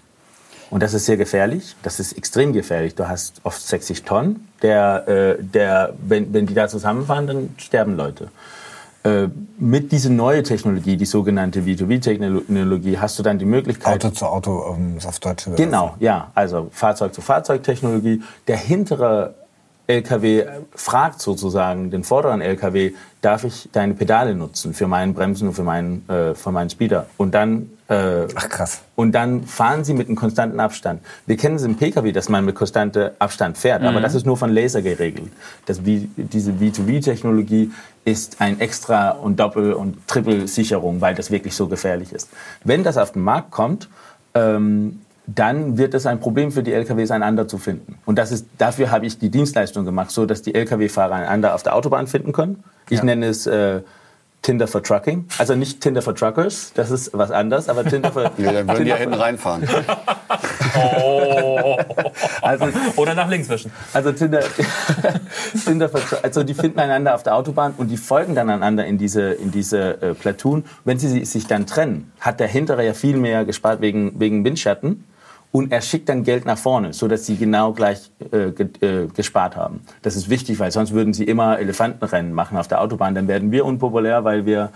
Und 0.69 0.83
das 0.83 0.93
ist 0.93 1.05
sehr 1.05 1.17
gefährlich. 1.17 1.75
Das 1.81 1.99
ist 1.99 2.13
extrem 2.17 2.51
gefährlich. 2.51 2.93
Du 2.95 3.07
hast 3.07 3.39
oft 3.43 3.61
60 3.61 4.03
Tonnen. 4.03 4.47
Der, 4.61 5.07
äh, 5.07 5.41
der, 5.41 5.93
wenn, 6.05 6.33
wenn 6.33 6.45
die 6.45 6.53
da 6.53 6.67
zusammenfahren, 6.67 7.27
dann 7.27 7.55
sterben 7.57 7.95
Leute. 7.95 8.29
Äh, 9.07 9.29
mit 9.59 9.91
dieser 9.91 10.09
neuen 10.09 10.43
Technologie, 10.43 10.97
die 10.97 11.05
sogenannte 11.05 11.61
V2V-Technologie, 11.61 12.97
hast 12.99 13.17
du 13.17 13.23
dann 13.23 13.39
die 13.39 13.45
Möglichkeit, 13.45 14.05
Auto 14.05 14.13
zu 14.13 14.25
Auto, 14.27 14.77
es 14.97 15.05
auf 15.05 15.19
Deutsch. 15.19 15.49
Genau, 15.55 15.95
ja. 15.99 16.31
Also 16.35 16.67
Fahrzeug-zu-Fahrzeug-Technologie. 16.71 18.21
Der 18.47 18.57
hintere 18.57 19.33
LKW 19.87 20.43
fragt 20.75 21.21
sozusagen 21.21 21.91
den 21.91 22.03
vorderen 22.03 22.41
LKW, 22.41 22.91
darf 23.21 23.45
ich 23.45 23.69
deine 23.71 23.93
Pedale 23.93 24.35
nutzen 24.35 24.73
für 24.73 24.85
meinen 24.85 25.13
Bremsen 25.13 25.47
und 25.47 25.53
für 25.53 25.63
meinen, 25.63 26.07
äh, 26.09 26.35
für 26.35 26.51
meinen 26.51 26.69
Speeder? 26.69 27.07
Und 27.15 27.33
dann, 27.33 27.69
äh, 27.87 28.27
Ach 28.35 28.49
krass. 28.49 28.81
und 28.97 29.13
dann 29.13 29.45
fahren 29.45 29.85
sie 29.85 29.93
mit 29.93 30.07
einem 30.07 30.17
konstanten 30.17 30.59
Abstand. 30.59 31.01
Wir 31.25 31.37
kennen 31.37 31.55
es 31.55 31.63
im 31.63 31.77
Pkw, 31.77 32.11
dass 32.11 32.27
man 32.27 32.43
mit 32.43 32.55
konstantem 32.55 33.11
Abstand 33.17 33.57
fährt, 33.57 33.81
aber 33.83 34.01
das 34.01 34.13
ist 34.13 34.25
nur 34.25 34.35
von 34.35 34.51
Laser 34.51 34.81
geregelt. 34.81 35.31
Das, 35.65 35.85
wie, 35.85 36.09
diese 36.17 36.51
V2V-Technologie 36.51 37.71
ist 38.03 38.41
ein 38.41 38.59
Extra- 38.59 39.11
und 39.11 39.39
Doppel- 39.39 39.73
und 39.73 40.05
Triple-Sicherung, 40.07 40.99
weil 40.99 41.15
das 41.15 41.31
wirklich 41.31 41.55
so 41.55 41.67
gefährlich 41.67 42.11
ist. 42.11 42.29
Wenn 42.65 42.83
das 42.83 42.97
auf 42.97 43.13
den 43.13 43.23
Markt 43.23 43.51
kommt, 43.51 43.87
ähm, 44.33 45.01
dann 45.27 45.77
wird 45.77 45.93
es 45.93 46.05
ein 46.05 46.19
Problem 46.19 46.51
für 46.51 46.63
die 46.63 46.73
LKWs, 46.73 47.11
einander 47.11 47.47
zu 47.47 47.57
finden. 47.57 47.99
Und 48.05 48.17
das 48.17 48.31
ist, 48.31 48.47
dafür 48.57 48.91
habe 48.91 49.05
ich 49.05 49.19
die 49.19 49.29
Dienstleistung 49.29 49.83
gemacht, 49.85 50.11
so 50.11 50.25
dass 50.25 50.41
die 50.41 50.55
LKW-Fahrer 50.55 51.15
einander 51.15 51.53
auf 51.53 51.63
der 51.63 51.75
Autobahn 51.75 52.07
finden 52.07 52.31
können. 52.31 52.63
Ich 52.89 53.03
nenne 53.03 53.27
es 53.27 53.45
äh, 53.45 53.81
Tinder 54.41 54.67
for 54.67 54.81
Trucking. 54.81 55.25
Also 55.39 55.55
nicht 55.55 55.81
Tinder 55.81 56.01
for 56.01 56.15
Truckers, 56.15 56.71
das 56.73 56.89
ist 56.89 57.11
was 57.13 57.31
anderes, 57.31 57.67
aber 57.67 57.83
Tinder 57.83 58.13
for... 58.13 58.31
Ja, 58.37 58.53
dann 58.53 58.67
würden 58.69 58.85
die 58.85 58.89
ja 58.89 58.95
hinten 58.95 59.15
reinfahren. 59.15 59.67
also, 62.41 62.67
Oder 62.95 63.13
nach 63.13 63.29
links 63.29 63.49
wischen. 63.49 63.71
also 63.91 64.13
Tinder, 64.13 64.39
Tinder 65.65 65.89
for 65.89 65.99
also 66.23 66.43
die 66.43 66.53
finden 66.53 66.79
einander 66.79 67.15
auf 67.15 67.23
der 67.23 67.35
Autobahn 67.35 67.73
und 67.77 67.89
die 67.89 67.97
folgen 67.97 68.35
dann 68.35 68.49
einander 68.49 68.85
in 68.85 68.97
diese, 68.97 69.33
in 69.33 69.51
diese 69.51 70.01
äh, 70.01 70.13
Platoon. 70.13 70.63
Wenn 70.85 70.97
sie 70.97 71.25
sich 71.25 71.47
dann 71.47 71.65
trennen, 71.65 72.13
hat 72.21 72.39
der 72.39 72.47
Hintere 72.47 72.85
ja 72.85 72.93
viel 72.93 73.17
mehr 73.17 73.43
gespart 73.43 73.81
wegen, 73.81 74.17
wegen 74.17 74.45
Windschatten. 74.45 75.03
Und 75.51 75.71
er 75.71 75.81
schickt 75.81 76.09
dann 76.09 76.23
Geld 76.23 76.45
nach 76.45 76.57
vorne, 76.57 76.93
so 76.93 77.07
dass 77.07 77.25
sie 77.25 77.37
genau 77.37 77.71
gleich 77.73 78.11
äh, 78.31 78.51
ge 78.51 78.67
äh, 78.81 79.07
gespart 79.07 79.55
haben. 79.55 79.81
Das 80.01 80.15
ist 80.15 80.29
wichtig, 80.29 80.59
weil 80.59 80.71
sonst 80.71 80.93
würden 80.93 81.13
sie 81.13 81.23
immer 81.23 81.57
Elefantenrennen 81.57 82.33
machen 82.33 82.57
auf 82.57 82.67
der 82.67 82.81
Autobahn. 82.81 83.15
Dann 83.15 83.27
werden 83.27 83.51
wir 83.51 83.65
unpopulär, 83.65 84.23
weil 84.23 84.45
wir, 84.45 84.71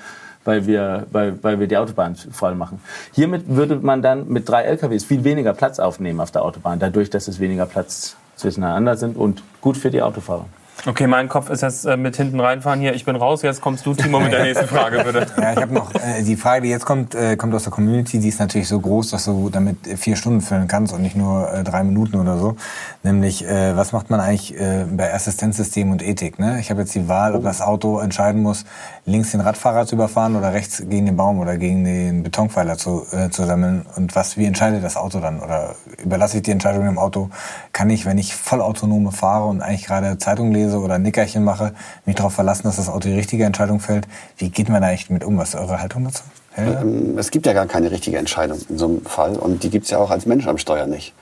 weil 0.45 0.65
wir, 0.65 1.05
weil, 1.11 1.37
weil 1.43 1.59
wir 1.59 1.67
die 1.67 1.77
Autobahn 1.77 2.15
voll 2.15 2.55
machen. 2.55 2.79
Hiermit 3.11 3.43
würde 3.47 3.75
man 3.75 4.01
dann 4.01 4.29
mit 4.29 4.47
drei 4.47 4.63
LKWs 4.63 5.03
viel 5.03 5.23
weniger 5.23 5.53
Platz 5.53 5.79
aufnehmen 5.79 6.19
auf 6.21 6.31
der 6.31 6.43
Autobahn, 6.43 6.79
dadurch, 6.79 7.09
dass 7.09 7.27
es 7.27 7.39
weniger 7.39 7.65
Platz 7.65 8.15
zwischeneinander 8.37 8.95
sind 8.95 9.17
und 9.17 9.43
gut 9.59 9.77
für 9.77 9.91
die 9.91 10.01
Autofahrer. 10.01 10.45
Okay, 10.83 11.05
mein 11.05 11.29
Kopf 11.29 11.51
ist 11.51 11.61
jetzt 11.61 11.85
äh, 11.85 11.95
mit 11.95 12.15
hinten 12.15 12.39
reinfahren 12.39 12.79
hier. 12.79 12.95
Ich 12.95 13.05
bin 13.05 13.15
raus. 13.15 13.43
Jetzt 13.43 13.61
kommst 13.61 13.85
du, 13.85 13.93
Timo, 13.93 14.19
mit 14.19 14.33
der 14.33 14.43
nächsten 14.43 14.65
Frage, 14.67 15.03
bitte. 15.03 15.27
Ja, 15.41 15.53
ich 15.53 15.61
habe 15.61 15.73
noch 15.73 15.93
äh, 15.93 16.23
die 16.23 16.35
Frage, 16.35 16.63
die 16.63 16.69
jetzt 16.69 16.85
kommt, 16.85 17.13
äh, 17.13 17.35
kommt 17.35 17.53
aus 17.53 17.63
der 17.63 17.71
Community. 17.71 18.19
Die 18.19 18.29
ist 18.29 18.39
natürlich 18.39 18.67
so 18.67 18.79
groß, 18.79 19.11
dass 19.11 19.25
du 19.25 19.49
damit 19.49 19.77
vier 19.97 20.15
Stunden 20.15 20.41
füllen 20.41 20.67
kannst 20.67 20.91
und 20.93 21.03
nicht 21.03 21.15
nur 21.15 21.51
äh, 21.53 21.63
drei 21.63 21.83
Minuten 21.83 22.19
oder 22.19 22.37
so. 22.39 22.55
Nämlich, 23.03 23.47
äh, 23.47 23.77
was 23.77 23.91
macht 23.91 24.09
man 24.09 24.19
eigentlich 24.19 24.59
äh, 24.59 24.85
bei 24.89 25.13
Assistenzsystem 25.13 25.91
und 25.91 26.01
Ethik? 26.01 26.39
Ne? 26.39 26.59
Ich 26.59 26.71
habe 26.71 26.81
jetzt 26.81 26.95
die 26.95 27.07
Wahl, 27.07 27.35
ob 27.35 27.43
das 27.43 27.61
Auto 27.61 27.99
entscheiden 27.99 28.41
muss, 28.41 28.65
links 29.05 29.31
den 29.31 29.41
Radfahrer 29.41 29.85
zu 29.85 29.95
überfahren 29.95 30.35
oder 30.35 30.51
rechts 30.51 30.83
gegen 30.89 31.05
den 31.05 31.15
Baum 31.15 31.39
oder 31.39 31.57
gegen 31.57 31.83
den 31.85 32.23
Betonpfeiler 32.23 32.77
zu, 32.77 33.05
äh, 33.11 33.29
zu 33.29 33.45
sammeln. 33.45 33.85
Und 33.97 34.15
was, 34.15 34.35
wie 34.35 34.45
entscheidet 34.45 34.83
das 34.83 34.97
Auto 34.97 35.19
dann? 35.19 35.41
Oder 35.41 35.75
überlasse 36.03 36.37
ich 36.37 36.43
die 36.43 36.51
Entscheidung 36.51 36.85
dem 36.85 36.97
Auto? 36.97 37.29
Kann 37.71 37.91
ich, 37.91 38.07
wenn 38.07 38.17
ich 38.17 38.35
vollautonome 38.35 39.11
fahre 39.11 39.45
und 39.45 39.61
eigentlich 39.61 39.85
gerade 39.85 40.17
Zeitung 40.17 40.51
lese 40.51 40.70
oder 40.79 40.95
ein 40.95 41.01
Nickerchen 41.03 41.43
mache, 41.43 41.73
mich 42.05 42.15
darauf 42.15 42.33
verlassen, 42.33 42.63
dass 42.63 42.75
das 42.77 42.89
Auto 42.89 43.07
die 43.09 43.15
richtige 43.15 43.45
Entscheidung 43.45 43.79
fällt? 43.79 44.07
Wie 44.37 44.49
geht 44.49 44.69
man 44.69 44.81
da 44.81 44.87
eigentlich 44.89 45.09
mit 45.09 45.23
um? 45.23 45.37
Was 45.37 45.49
ist 45.49 45.55
eure 45.59 45.81
Haltung 45.81 46.03
dazu? 46.05 46.23
Helga? 46.53 46.81
Ähm, 46.81 47.17
Es 47.17 47.31
gibt 47.31 47.45
ja 47.45 47.53
gar 47.53 47.65
keine 47.65 47.91
richtige 47.91 48.17
Entscheidung 48.17 48.59
in 48.69 48.77
so 48.77 48.85
einem 48.87 49.05
Fall 49.05 49.35
und 49.37 49.63
die 49.63 49.69
gibt 49.69 49.85
es 49.85 49.91
ja 49.91 49.97
auch 49.97 50.11
als 50.11 50.25
Mensch 50.25 50.47
am 50.47 50.57
Steuer 50.57 50.87
nicht. 50.87 51.13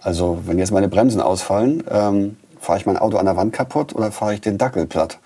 Also 0.00 0.40
wenn 0.46 0.58
jetzt 0.58 0.70
meine 0.70 0.88
Bremsen 0.88 1.20
ausfallen, 1.20 1.82
ähm, 1.90 2.36
fahre 2.60 2.78
ich 2.78 2.86
mein 2.86 2.96
Auto 2.96 3.16
an 3.18 3.26
der 3.26 3.36
Wand 3.36 3.52
kaputt 3.52 3.94
oder 3.94 4.12
fahre 4.12 4.34
ich 4.34 4.40
den 4.40 4.58
Dackel 4.58 4.86
platt? 4.86 5.18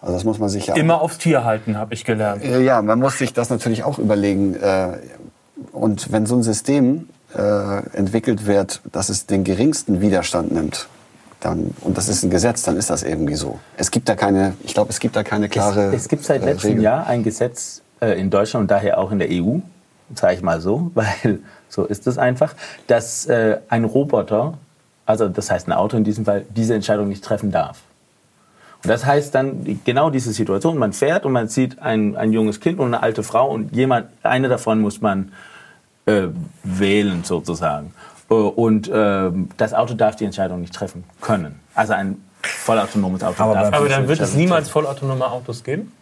Also 0.00 0.14
das 0.14 0.24
muss 0.24 0.38
man 0.38 0.48
sich 0.48 0.66
ja 0.66 0.74
Immer 0.74 1.00
aufs 1.00 1.18
Tier 1.18 1.44
halten, 1.44 1.76
habe 1.76 1.94
ich 1.94 2.04
gelernt. 2.04 2.42
Äh, 2.44 2.60
Ja, 2.62 2.82
man 2.82 2.98
muss 2.98 3.18
sich 3.18 3.32
das 3.32 3.50
natürlich 3.50 3.84
auch 3.84 3.98
überlegen. 3.98 4.54
äh, 4.54 4.98
Und 5.72 6.10
wenn 6.12 6.26
so 6.26 6.34
ein 6.36 6.42
System 6.42 7.08
äh, 7.36 7.86
entwickelt 7.96 8.46
wird, 8.46 8.80
dass 8.90 9.08
es 9.10 9.26
den 9.26 9.44
geringsten 9.44 10.00
Widerstand 10.00 10.52
nimmt, 10.52 10.88
dann, 11.42 11.74
und 11.80 11.98
das 11.98 12.08
ist 12.08 12.22
ein 12.22 12.30
Gesetz, 12.30 12.62
dann 12.62 12.76
ist 12.76 12.90
das 12.90 13.02
irgendwie 13.02 13.34
so. 13.34 13.58
Es 13.76 13.90
gibt 13.90 14.08
da 14.08 14.14
keine, 14.14 14.54
ich 14.64 14.74
glaube, 14.74 14.90
es 14.90 15.00
gibt 15.00 15.16
da 15.16 15.22
keine 15.22 15.48
klare. 15.48 15.88
Es, 15.88 16.02
es 16.02 16.08
gibt 16.08 16.24
seit 16.24 16.42
äh, 16.42 16.46
letztem 16.46 16.70
Regel. 16.70 16.84
Jahr 16.84 17.06
ein 17.06 17.22
Gesetz 17.22 17.82
äh, 18.00 18.18
in 18.20 18.30
Deutschland 18.30 18.62
und 18.62 18.70
daher 18.70 18.98
auch 18.98 19.10
in 19.10 19.18
der 19.18 19.28
EU, 19.30 19.58
sage 20.14 20.34
ich 20.34 20.42
mal 20.42 20.60
so, 20.60 20.90
weil 20.94 21.40
so 21.68 21.84
ist 21.84 22.06
es 22.06 22.18
einfach, 22.18 22.54
dass 22.86 23.26
äh, 23.26 23.58
ein 23.68 23.84
Roboter, 23.84 24.54
also 25.04 25.28
das 25.28 25.50
heißt 25.50 25.68
ein 25.68 25.72
Auto 25.72 25.96
in 25.96 26.04
diesem 26.04 26.24
Fall, 26.24 26.44
diese 26.54 26.74
Entscheidung 26.74 27.08
nicht 27.08 27.24
treffen 27.24 27.50
darf. 27.50 27.80
Und 28.84 28.88
das 28.88 29.06
heißt 29.06 29.34
dann 29.34 29.80
genau 29.84 30.10
diese 30.10 30.32
Situation, 30.32 30.76
man 30.76 30.92
fährt 30.92 31.24
und 31.24 31.32
man 31.32 31.48
sieht 31.48 31.80
ein, 31.80 32.16
ein 32.16 32.32
junges 32.32 32.60
Kind 32.60 32.80
und 32.80 32.86
eine 32.86 33.02
alte 33.02 33.22
Frau 33.22 33.48
und 33.48 33.74
jemand, 33.74 34.08
eine 34.22 34.48
davon 34.48 34.80
muss 34.80 35.00
man 35.00 35.32
äh, 36.06 36.28
wählen 36.64 37.22
sozusagen. 37.22 37.94
Äh, 38.30 38.34
Und 38.34 38.90
ähm, 38.92 39.48
das 39.56 39.74
Auto 39.74 39.94
darf 39.94 40.16
die 40.16 40.24
Entscheidung 40.24 40.60
nicht 40.60 40.74
treffen 40.74 41.04
können. 41.20 41.60
Also 41.74 41.92
ein 41.94 42.22
vollautonomes 42.42 43.22
Auto 43.22 43.42
Aber 43.42 43.54
darf 43.54 43.72
Aber 43.74 43.88
dann 43.88 44.08
wird 44.08 44.20
es 44.20 44.34
niemals 44.34 44.68
vollautonome 44.68 45.26
Autos 45.30 45.62
geben? 45.64 45.92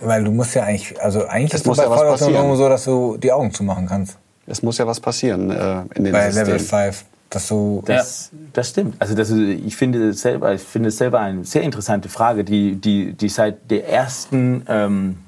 Weil 0.00 0.24
du 0.24 0.32
musst 0.32 0.54
ja 0.54 0.64
eigentlich, 0.64 1.00
also 1.00 1.26
eigentlich 1.26 1.54
Es 1.54 1.60
ist 1.60 1.66
es 1.66 1.76
bei 1.76 1.84
ja 1.84 1.90
Vollautonom 1.90 2.56
so, 2.56 2.68
dass 2.68 2.84
du 2.84 3.16
die 3.16 3.30
Augen 3.32 3.52
zumachen 3.52 3.86
kannst. 3.86 4.18
Es 4.46 4.62
muss 4.62 4.78
ja 4.78 4.86
was 4.86 4.98
passieren 4.98 5.50
äh, 5.50 5.82
in 5.94 6.04
den 6.04 6.12
Bei 6.12 6.30
Systemen. 6.30 6.46
Level 6.58 6.58
5. 6.58 7.04
Dass 7.30 7.48
du, 7.48 7.82
Das, 7.86 8.30
das 8.52 8.68
stimmt. 8.70 8.96
Also 8.98 9.14
das, 9.14 9.30
ist- 9.30 9.38
ich 9.38 9.74
finde 9.76 10.08
es 10.10 10.20
selber, 10.20 10.52
ich 10.52 10.60
finde 10.62 10.88
es 10.90 10.98
selber 10.98 11.20
eine 11.20 11.44
sehr 11.44 11.62
interessante 11.62 12.08
Frage, 12.10 12.44
die, 12.44 12.74
die, 12.76 13.12
die 13.14 13.28
seit 13.30 13.70
der 13.70 13.88
ersten, 13.88 14.64
ähm, 14.68 15.18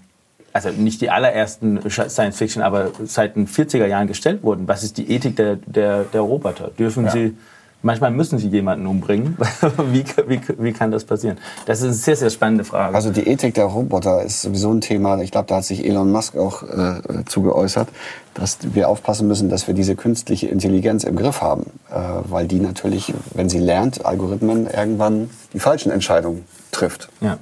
also 0.54 0.70
nicht 0.70 1.00
die 1.00 1.10
allerersten 1.10 1.80
Science 1.90 2.36
Fiction, 2.36 2.62
aber 2.62 2.92
seit 3.04 3.34
den 3.34 3.48
40er 3.48 3.86
Jahren 3.86 4.06
gestellt 4.06 4.44
wurden. 4.44 4.68
Was 4.68 4.84
ist 4.84 4.96
die 4.96 5.10
Ethik 5.10 5.34
der, 5.34 5.56
der, 5.56 6.04
der 6.04 6.20
Roboter? 6.20 6.70
Dürfen 6.78 7.10
sie, 7.10 7.36
manchmal 7.82 8.12
müssen 8.12 8.38
sie 8.38 8.46
jemanden 8.46 8.86
umbringen. 8.86 9.36
wie, 9.90 10.04
wie, 10.28 10.40
wie 10.58 10.72
kann 10.72 10.92
das 10.92 11.04
passieren? 11.04 11.38
Das 11.66 11.80
ist 11.80 11.84
eine 11.84 11.92
sehr, 11.94 12.16
sehr 12.16 12.30
spannende 12.30 12.62
Frage. 12.62 12.94
Also 12.94 13.10
die 13.10 13.26
Ethik 13.26 13.54
der 13.54 13.64
Roboter 13.64 14.22
ist 14.22 14.42
sowieso 14.42 14.72
ein 14.72 14.80
Thema. 14.80 15.20
Ich 15.22 15.32
glaube, 15.32 15.48
da 15.48 15.56
hat 15.56 15.64
sich 15.64 15.84
Elon 15.84 16.12
Musk 16.12 16.36
auch 16.36 16.62
äh, 16.62 17.24
zu 17.26 17.42
geäußert, 17.42 17.88
dass 18.34 18.58
wir 18.62 18.88
aufpassen 18.88 19.26
müssen, 19.26 19.48
dass 19.48 19.66
wir 19.66 19.74
diese 19.74 19.96
künstliche 19.96 20.46
Intelligenz 20.46 21.02
im 21.02 21.16
Griff 21.16 21.42
haben, 21.42 21.64
äh, 21.90 21.96
weil 22.28 22.46
die 22.46 22.60
natürlich, 22.60 23.12
wenn 23.34 23.48
sie 23.48 23.58
lernt, 23.58 24.06
Algorithmen 24.06 24.68
irgendwann 24.68 25.30
die 25.52 25.58
falschen 25.58 25.90
Entscheidungen 25.90 26.44
trifft 26.70 27.08
ja. 27.20 27.38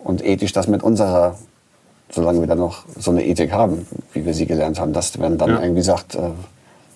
und 0.00 0.24
ethisch 0.24 0.52
das 0.52 0.66
mit 0.66 0.82
unserer, 0.82 1.36
solange 2.10 2.40
wir 2.40 2.46
dann 2.46 2.58
noch 2.58 2.84
so 2.98 3.10
eine 3.10 3.24
Ethik 3.24 3.52
haben, 3.52 3.86
wie 4.12 4.24
wir 4.26 4.34
sie 4.34 4.46
gelernt 4.46 4.80
haben, 4.80 4.92
dass 4.92 5.18
wenn 5.20 5.38
dann 5.38 5.50
Ja. 5.50 5.62
irgendwie 5.62 5.82
sagt, 5.82 6.14
äh, 6.14 6.20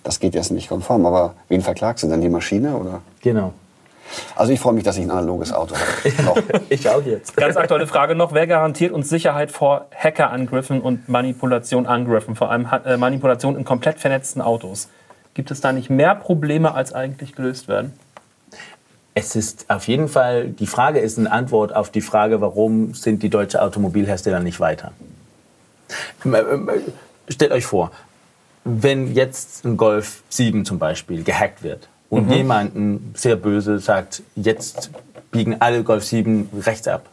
das 0.02 0.20
geht 0.20 0.34
jetzt 0.34 0.50
nicht 0.50 0.68
konform, 0.68 1.06
aber 1.06 1.34
wen 1.48 1.62
verklagst 1.62 2.04
du 2.04 2.08
denn, 2.08 2.20
die 2.20 2.28
Maschine 2.28 2.76
oder? 2.76 3.00
Genau. 3.22 3.52
Also 4.36 4.52
ich 4.52 4.60
freue 4.60 4.74
mich, 4.74 4.84
dass 4.84 4.98
ich 4.98 5.04
ein 5.04 5.10
analoges 5.10 5.52
Auto 5.52 5.74
habe. 5.74 6.22
Noch. 6.24 6.36
Ich 6.68 6.88
auch 6.88 7.02
jetzt. 7.02 7.36
Ganz 7.36 7.56
aktuelle 7.56 7.86
Frage 7.86 8.14
noch. 8.14 8.34
Wer 8.34 8.46
garantiert 8.46 8.92
uns 8.92 9.08
Sicherheit 9.08 9.50
vor 9.50 9.86
Hackerangriffen 9.96 10.82
und 10.82 11.08
Manipulation-Angriffen? 11.08 12.36
Vor 12.36 12.50
allem 12.50 12.68
äh, 12.84 12.96
Manipulation 12.98 13.56
in 13.56 13.64
komplett 13.64 13.98
vernetzten 13.98 14.42
Autos. 14.42 14.88
Gibt 15.32 15.50
es 15.50 15.60
da 15.62 15.72
nicht 15.72 15.88
mehr 15.90 16.14
Probleme, 16.14 16.74
als 16.74 16.92
eigentlich 16.92 17.34
gelöst 17.34 17.66
werden? 17.66 17.92
Es 19.14 19.36
ist 19.36 19.66
auf 19.70 19.86
jeden 19.86 20.08
Fall, 20.08 20.48
die 20.48 20.66
Frage 20.66 20.98
ist 20.98 21.18
eine 21.18 21.30
Antwort 21.30 21.74
auf 21.74 21.90
die 21.90 22.00
Frage, 22.00 22.40
warum 22.40 22.94
sind 22.94 23.22
die 23.22 23.30
deutschen 23.30 23.60
Automobilhersteller 23.60 24.40
nicht 24.40 24.58
weiter? 24.58 24.92
Ähm, 26.24 26.34
ähm, 26.34 26.70
Stellt 27.28 27.52
euch 27.52 27.64
vor, 27.64 27.90
wenn 28.64 29.14
jetzt 29.14 29.64
ein 29.64 29.76
Golf 29.76 30.22
7 30.30 30.64
zum 30.64 30.78
Beispiel 30.78 31.22
gehackt 31.22 31.62
wird 31.62 31.88
und 32.10 32.30
jemanden 32.30 33.12
sehr 33.16 33.36
böse 33.36 33.78
sagt, 33.78 34.22
jetzt 34.34 34.90
biegen 35.30 35.56
alle 35.60 35.84
Golf 35.84 36.04
7 36.04 36.50
rechts 36.60 36.88
ab, 36.88 37.08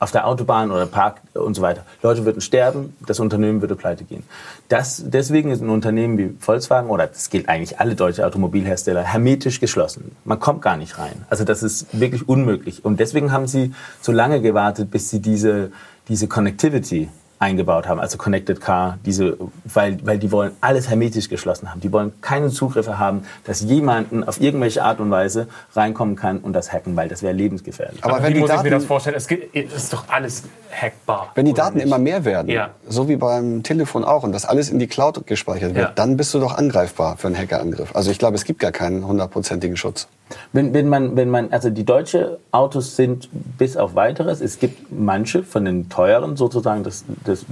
auf 0.00 0.10
der 0.10 0.26
Autobahn 0.26 0.70
oder 0.70 0.86
Park 0.86 1.20
und 1.34 1.54
so 1.54 1.62
weiter. 1.62 1.84
Leute 2.02 2.24
würden 2.24 2.40
sterben, 2.40 2.96
das 3.06 3.20
Unternehmen 3.20 3.60
würde 3.60 3.76
pleite 3.76 4.04
gehen. 4.04 4.24
Das, 4.68 5.02
deswegen 5.06 5.50
ist 5.50 5.60
ein 5.60 5.68
Unternehmen 5.68 6.16
wie 6.16 6.34
Volkswagen, 6.40 6.88
oder 6.88 7.06
das 7.06 7.28
gilt 7.28 7.48
eigentlich 7.48 7.78
alle 7.78 7.94
deutsche 7.94 8.26
Automobilhersteller, 8.26 9.02
hermetisch 9.02 9.60
geschlossen. 9.60 10.16
Man 10.24 10.40
kommt 10.40 10.62
gar 10.62 10.78
nicht 10.78 10.98
rein. 10.98 11.26
Also 11.28 11.44
das 11.44 11.62
ist 11.62 11.86
wirklich 11.92 12.28
unmöglich. 12.28 12.84
Und 12.84 12.98
deswegen 12.98 13.30
haben 13.30 13.46
sie 13.46 13.74
so 14.00 14.10
lange 14.10 14.40
gewartet, 14.40 14.90
bis 14.90 15.10
sie 15.10 15.20
diese, 15.20 15.70
diese 16.08 16.28
Connectivity 16.28 17.10
eingebaut 17.40 17.88
haben, 17.88 17.98
also 17.98 18.18
Connected 18.18 18.60
Car, 18.60 18.98
diese, 19.04 19.36
weil, 19.64 19.98
weil 20.06 20.18
die 20.18 20.30
wollen 20.30 20.52
alles 20.60 20.88
hermetisch 20.90 21.28
geschlossen 21.30 21.70
haben. 21.70 21.80
Die 21.80 21.90
wollen 21.90 22.12
keine 22.20 22.50
Zugriffe 22.50 22.98
haben, 22.98 23.22
dass 23.44 23.62
jemanden 23.62 24.22
auf 24.24 24.40
irgendwelche 24.40 24.84
Art 24.84 25.00
und 25.00 25.10
Weise 25.10 25.48
reinkommen 25.74 26.16
kann 26.16 26.38
und 26.38 26.52
das 26.52 26.70
hacken, 26.70 26.94
weil 26.96 27.08
das 27.08 27.22
wäre 27.22 27.32
lebensgefährlich. 27.32 28.04
Aber 28.04 28.22
wenn 28.22 28.28
Wie 28.30 28.34
die 28.34 28.40
muss 28.40 28.50
ich 28.50 28.56
mir 28.62 28.70
das 28.70 28.82
Daten, 28.82 28.86
vorstellen? 28.88 29.16
Es 29.16 29.26
gibt- 29.26 29.56
es 29.56 29.72
ist 29.74 29.92
doch 29.92 30.04
alles 30.08 30.42
hackbar. 30.70 31.32
wenn 31.34 31.46
die 31.46 31.52
Daten 31.52 31.76
nicht? 31.76 31.86
immer 31.86 31.98
mehr 31.98 32.24
werden, 32.24 32.48
Ja. 32.48 32.70
so 32.88 33.08
wie 33.08 33.16
beim 33.16 33.62
Telefon 33.62 34.04
auch, 34.04 34.22
und 34.22 34.32
das 34.32 34.44
alles 34.44 34.70
in 34.70 34.78
die 34.78 34.86
Cloud 34.86 35.26
gespeichert 35.26 35.74
wird, 35.74 35.88
Ja. 35.88 35.92
dann 35.94 36.16
bist 36.16 36.32
du 36.34 36.38
doch 36.40 36.56
angreifbar 36.56 37.16
für 37.16 37.26
einen 37.28 37.36
Hackerangriff. 37.36 37.94
Also 37.94 38.10
ich 38.10 38.18
glaube, 38.18 38.36
es 38.36 38.44
gibt 38.44 38.60
gar 38.60 38.72
keinen 38.72 39.06
hundertprozentigen 39.06 39.76
Schutz. 39.76 40.08
Wenn, 40.52 40.72
wenn, 40.74 40.88
man, 40.88 41.16
wenn 41.16 41.28
man, 41.30 41.52
also 41.52 41.70
die 41.70 41.84
deutsche 41.84 42.38
Autos 42.52 42.96
sind 42.96 43.28
bis 43.58 43.76
auf 43.76 43.94
weiteres, 43.94 44.40
es 44.40 44.58
gibt 44.58 44.92
manche 44.92 45.42
von 45.42 45.64
den 45.64 45.88
teuren 45.88 46.36
sozusagen, 46.36 46.84
das, 46.84 47.04
das, 47.24 47.44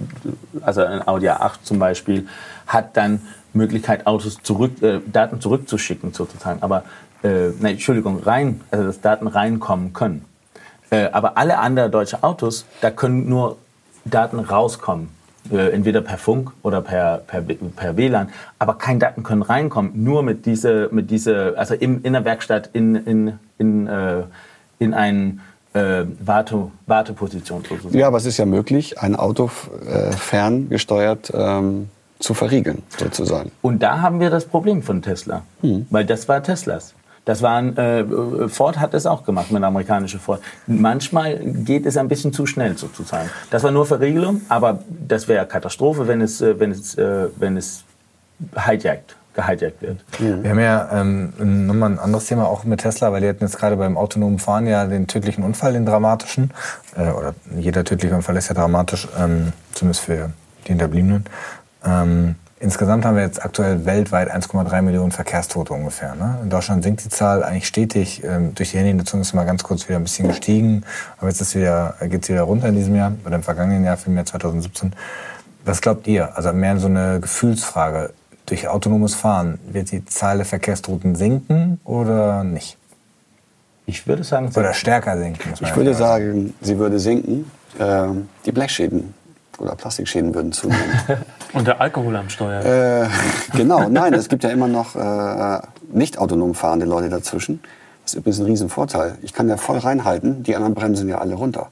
also 0.61 0.83
ein 0.83 1.07
Audi 1.07 1.29
A8 1.29 1.63
zum 1.65 1.79
Beispiel, 1.79 2.27
hat 2.67 2.97
dann 2.97 3.21
Möglichkeit, 3.53 4.07
Autos 4.07 4.39
zurück, 4.43 4.83
äh, 4.83 5.01
Daten 5.11 5.41
zurückzuschicken 5.41 6.13
sozusagen, 6.13 6.63
aber, 6.63 6.85
äh, 7.25 7.49
nein, 7.59 7.73
Entschuldigung, 7.73 8.21
rein, 8.23 8.61
also 8.71 8.85
dass 8.85 9.01
Daten 9.01 9.27
reinkommen 9.27 9.93
können. 9.93 10.25
Äh, 10.91 11.09
aber 11.13 11.37
alle 11.37 11.59
anderen 11.59 11.91
deutsche 11.91 12.23
Autos, 12.23 12.65
da 12.81 12.91
können 12.91 13.29
nur 13.29 13.57
Daten 14.05 14.39
rauskommen. 14.39 15.11
Äh, 15.51 15.71
entweder 15.71 16.03
per 16.03 16.19
Funk 16.19 16.51
oder 16.63 16.83
per, 16.83 17.19
per, 17.27 17.41
per 17.41 17.97
WLAN. 17.97 18.29
Aber 18.59 18.75
keine 18.75 18.99
Daten 18.99 19.23
können 19.23 19.43
reinkommen. 19.43 19.93
Nur 19.95 20.23
mit 20.23 20.45
dieser, 20.45 20.93
mit 20.93 21.11
diese, 21.11 21.55
also 21.57 21.75
im, 21.75 22.03
in 22.05 22.13
der 22.13 22.25
Werkstatt, 22.25 22.71
in, 22.75 22.97
in, 22.97 23.39
in, 23.57 23.87
äh, 23.87 24.25
in 24.79 24.93
einen 24.93 25.41
äh, 25.73 26.05
Warte, 26.21 26.71
Warteposition 26.87 27.63
sozusagen. 27.67 27.99
Ja, 27.99 28.09
aber 28.09 28.19
es 28.19 28.27
ist 28.27 28.37
ja 28.37 28.45
möglich, 28.45 28.99
ein 28.99 29.17
Auto 29.17 29.51
äh, 29.87 30.13
ferngesteuert 30.13 31.33
ähm, 31.35 31.89
zu 32.19 32.35
verriegeln, 32.35 32.83
sozusagen. 32.99 33.51
Und 33.63 33.83
da 33.83 34.03
haben 34.03 34.21
wir 34.21 34.29
das 34.29 34.45
Problem 34.45 34.83
von 34.83 35.01
Tesla. 35.01 35.45
Weil 35.63 36.05
das 36.05 36.29
war 36.29 36.43
Teslas. 36.43 36.95
Das 37.29 37.43
waren, 37.43 37.77
äh, 37.77 38.49
Ford 38.49 38.81
hat 38.81 38.95
es 38.95 39.05
auch 39.05 39.23
gemacht, 39.23 39.51
mit 39.51 39.63
amerikanische 39.63 40.19
Ford. 40.19 40.41
Manchmal 40.67 41.37
geht 41.39 41.85
es 41.85 41.99
ein 41.99 42.09
bisschen 42.09 42.33
zu 42.33 42.47
schnell 42.47 42.79
sozusagen. 42.79 43.29
Das 43.51 43.63
war 43.63 43.71
nur 43.71 43.85
Verriegelung, 43.85 44.41
aber 44.49 44.79
das 44.89 45.29
wäre 45.29 45.45
Katastrophe, 45.45 46.09
wenn 46.09 46.23
es, 46.23 46.41
äh, 46.41 46.59
wenn 46.59 46.71
es, 46.71 46.97
äh, 46.97 47.29
wenn 47.37 47.59
es 47.59 47.85
hijackt, 48.57 49.15
gehijackt 49.35 49.83
wird. 49.83 49.99
Wir 50.19 50.51
haben 50.51 50.59
ja 50.59 50.89
ähm, 50.91 51.67
nochmal 51.67 51.91
ein 51.91 51.99
anderes 51.99 52.25
Thema 52.25 52.47
auch 52.47 52.65
mit 52.65 52.81
Tesla, 52.81 53.13
weil 53.13 53.21
die 53.21 53.29
hatten 53.29 53.45
jetzt 53.45 53.59
gerade 53.59 53.77
beim 53.77 53.99
autonomen 53.99 54.39
Fahren 54.39 54.67
ja 54.67 54.87
den 54.87 55.07
tödlichen 55.07 55.45
Unfall, 55.45 55.75
den 55.75 55.85
dramatischen. 55.85 56.55
Äh, 56.97 57.11
oder 57.11 57.35
jeder 57.59 57.85
tödliche 57.85 58.15
Unfall 58.15 58.39
ist 58.39 58.49
ja 58.49 58.55
dramatisch, 58.55 59.07
ähm, 59.19 59.53
zumindest 59.75 60.07
für 60.07 60.31
die 60.65 60.69
Hinterbliebenen. 60.69 61.27
Ähm, 61.85 62.37
Insgesamt 62.61 63.05
haben 63.05 63.15
wir 63.15 63.23
jetzt 63.23 63.45
aktuell 63.45 63.85
weltweit 63.87 64.35
1,3 64.35 64.83
Millionen 64.83 65.13
Verkehrstote 65.13 65.73
ungefähr. 65.73 66.17
Ne? 66.17 66.39
In 66.43 66.51
Deutschland 66.51 66.83
sinkt 66.83 67.05
die 67.05 67.09
Zahl 67.09 67.45
eigentlich 67.45 67.69
stetig. 67.69 68.25
Ähm, 68.25 68.55
durch 68.55 68.73
die 68.73 68.79
Handynutzung 68.79 69.21
ist 69.21 69.29
es 69.29 69.35
mal 69.35 69.45
ganz 69.45 69.63
kurz 69.63 69.89
wieder 69.89 69.99
ein 69.99 70.03
bisschen 70.03 70.27
gestiegen. 70.27 70.83
Aber 71.19 71.29
jetzt 71.29 71.41
ist 71.41 71.55
wieder, 71.55 71.95
geht 72.01 72.25
es 72.25 72.29
wieder 72.29 72.43
runter 72.43 72.69
in 72.69 72.75
diesem 72.75 72.97
Jahr, 72.97 73.13
oder 73.25 73.37
im 73.37 73.45
vergangenen 73.45 73.85
Jahr, 73.85 73.97
vielmehr 73.97 74.27
2017. 74.27 74.93
Was 75.65 75.81
glaubt 75.81 76.09
ihr? 76.09 76.37
Also 76.37 76.53
mehr 76.53 76.79
so 76.79 76.89
eine 76.89 77.21
Gefühlsfrage. 77.21 78.13
Durch 78.47 78.67
autonomes 78.67 79.15
Fahren 79.15 79.61
wird 79.71 79.93
die 79.93 80.05
Zahl 80.07 80.39
der 80.39 80.47
Verkehrstoten 80.47 81.15
sinken 81.15 81.81
oder 81.85 82.43
nicht? 82.43 82.77
Ich 83.87 84.07
würde 84.07 84.25
sagen, 84.25 84.51
Oder 84.55 84.75
stärker 84.75 85.17
sinken? 85.17 85.55
Ich 85.61 85.77
würde 85.77 85.95
sagen. 85.95 86.25
sagen, 86.25 86.55
sie 86.61 86.79
würde 86.79 86.99
sinken. 86.99 87.51
Ähm, 87.79 88.29
die 88.45 88.53
Blechschäden 88.53 89.15
oder 89.61 89.75
Plastikschäden 89.75 90.35
würden 90.35 90.53
zunehmen. 90.53 90.83
Und 91.53 91.67
der 91.67 91.81
Alkohol 91.81 92.17
am 92.17 92.29
Steuer. 92.29 93.05
äh, 93.05 93.09
genau, 93.57 93.89
nein, 93.89 94.15
es 94.15 94.29
gibt 94.29 94.45
ja 94.45 94.51
immer 94.51 94.69
noch 94.69 94.95
äh, 94.97 95.61
nicht 95.91 96.19
autonom 96.19 96.55
fahrende 96.55 96.87
Leute 96.87 97.09
dazwischen. 97.09 97.61
Das 98.09 98.15
ist 98.15 98.21
übrigens 98.21 98.39
ein 98.41 98.47
Riesenvorteil. 98.47 99.19
Ich 99.21 99.35
kann 99.35 99.51
ja 99.51 99.59
voll 99.59 99.77
reinhalten, 99.77 100.43
die 100.43 100.57
anderen 100.57 100.75
bremsen 100.75 101.11
ja 101.11 101.19
alle 101.19 101.35
runter. 101.35 101.69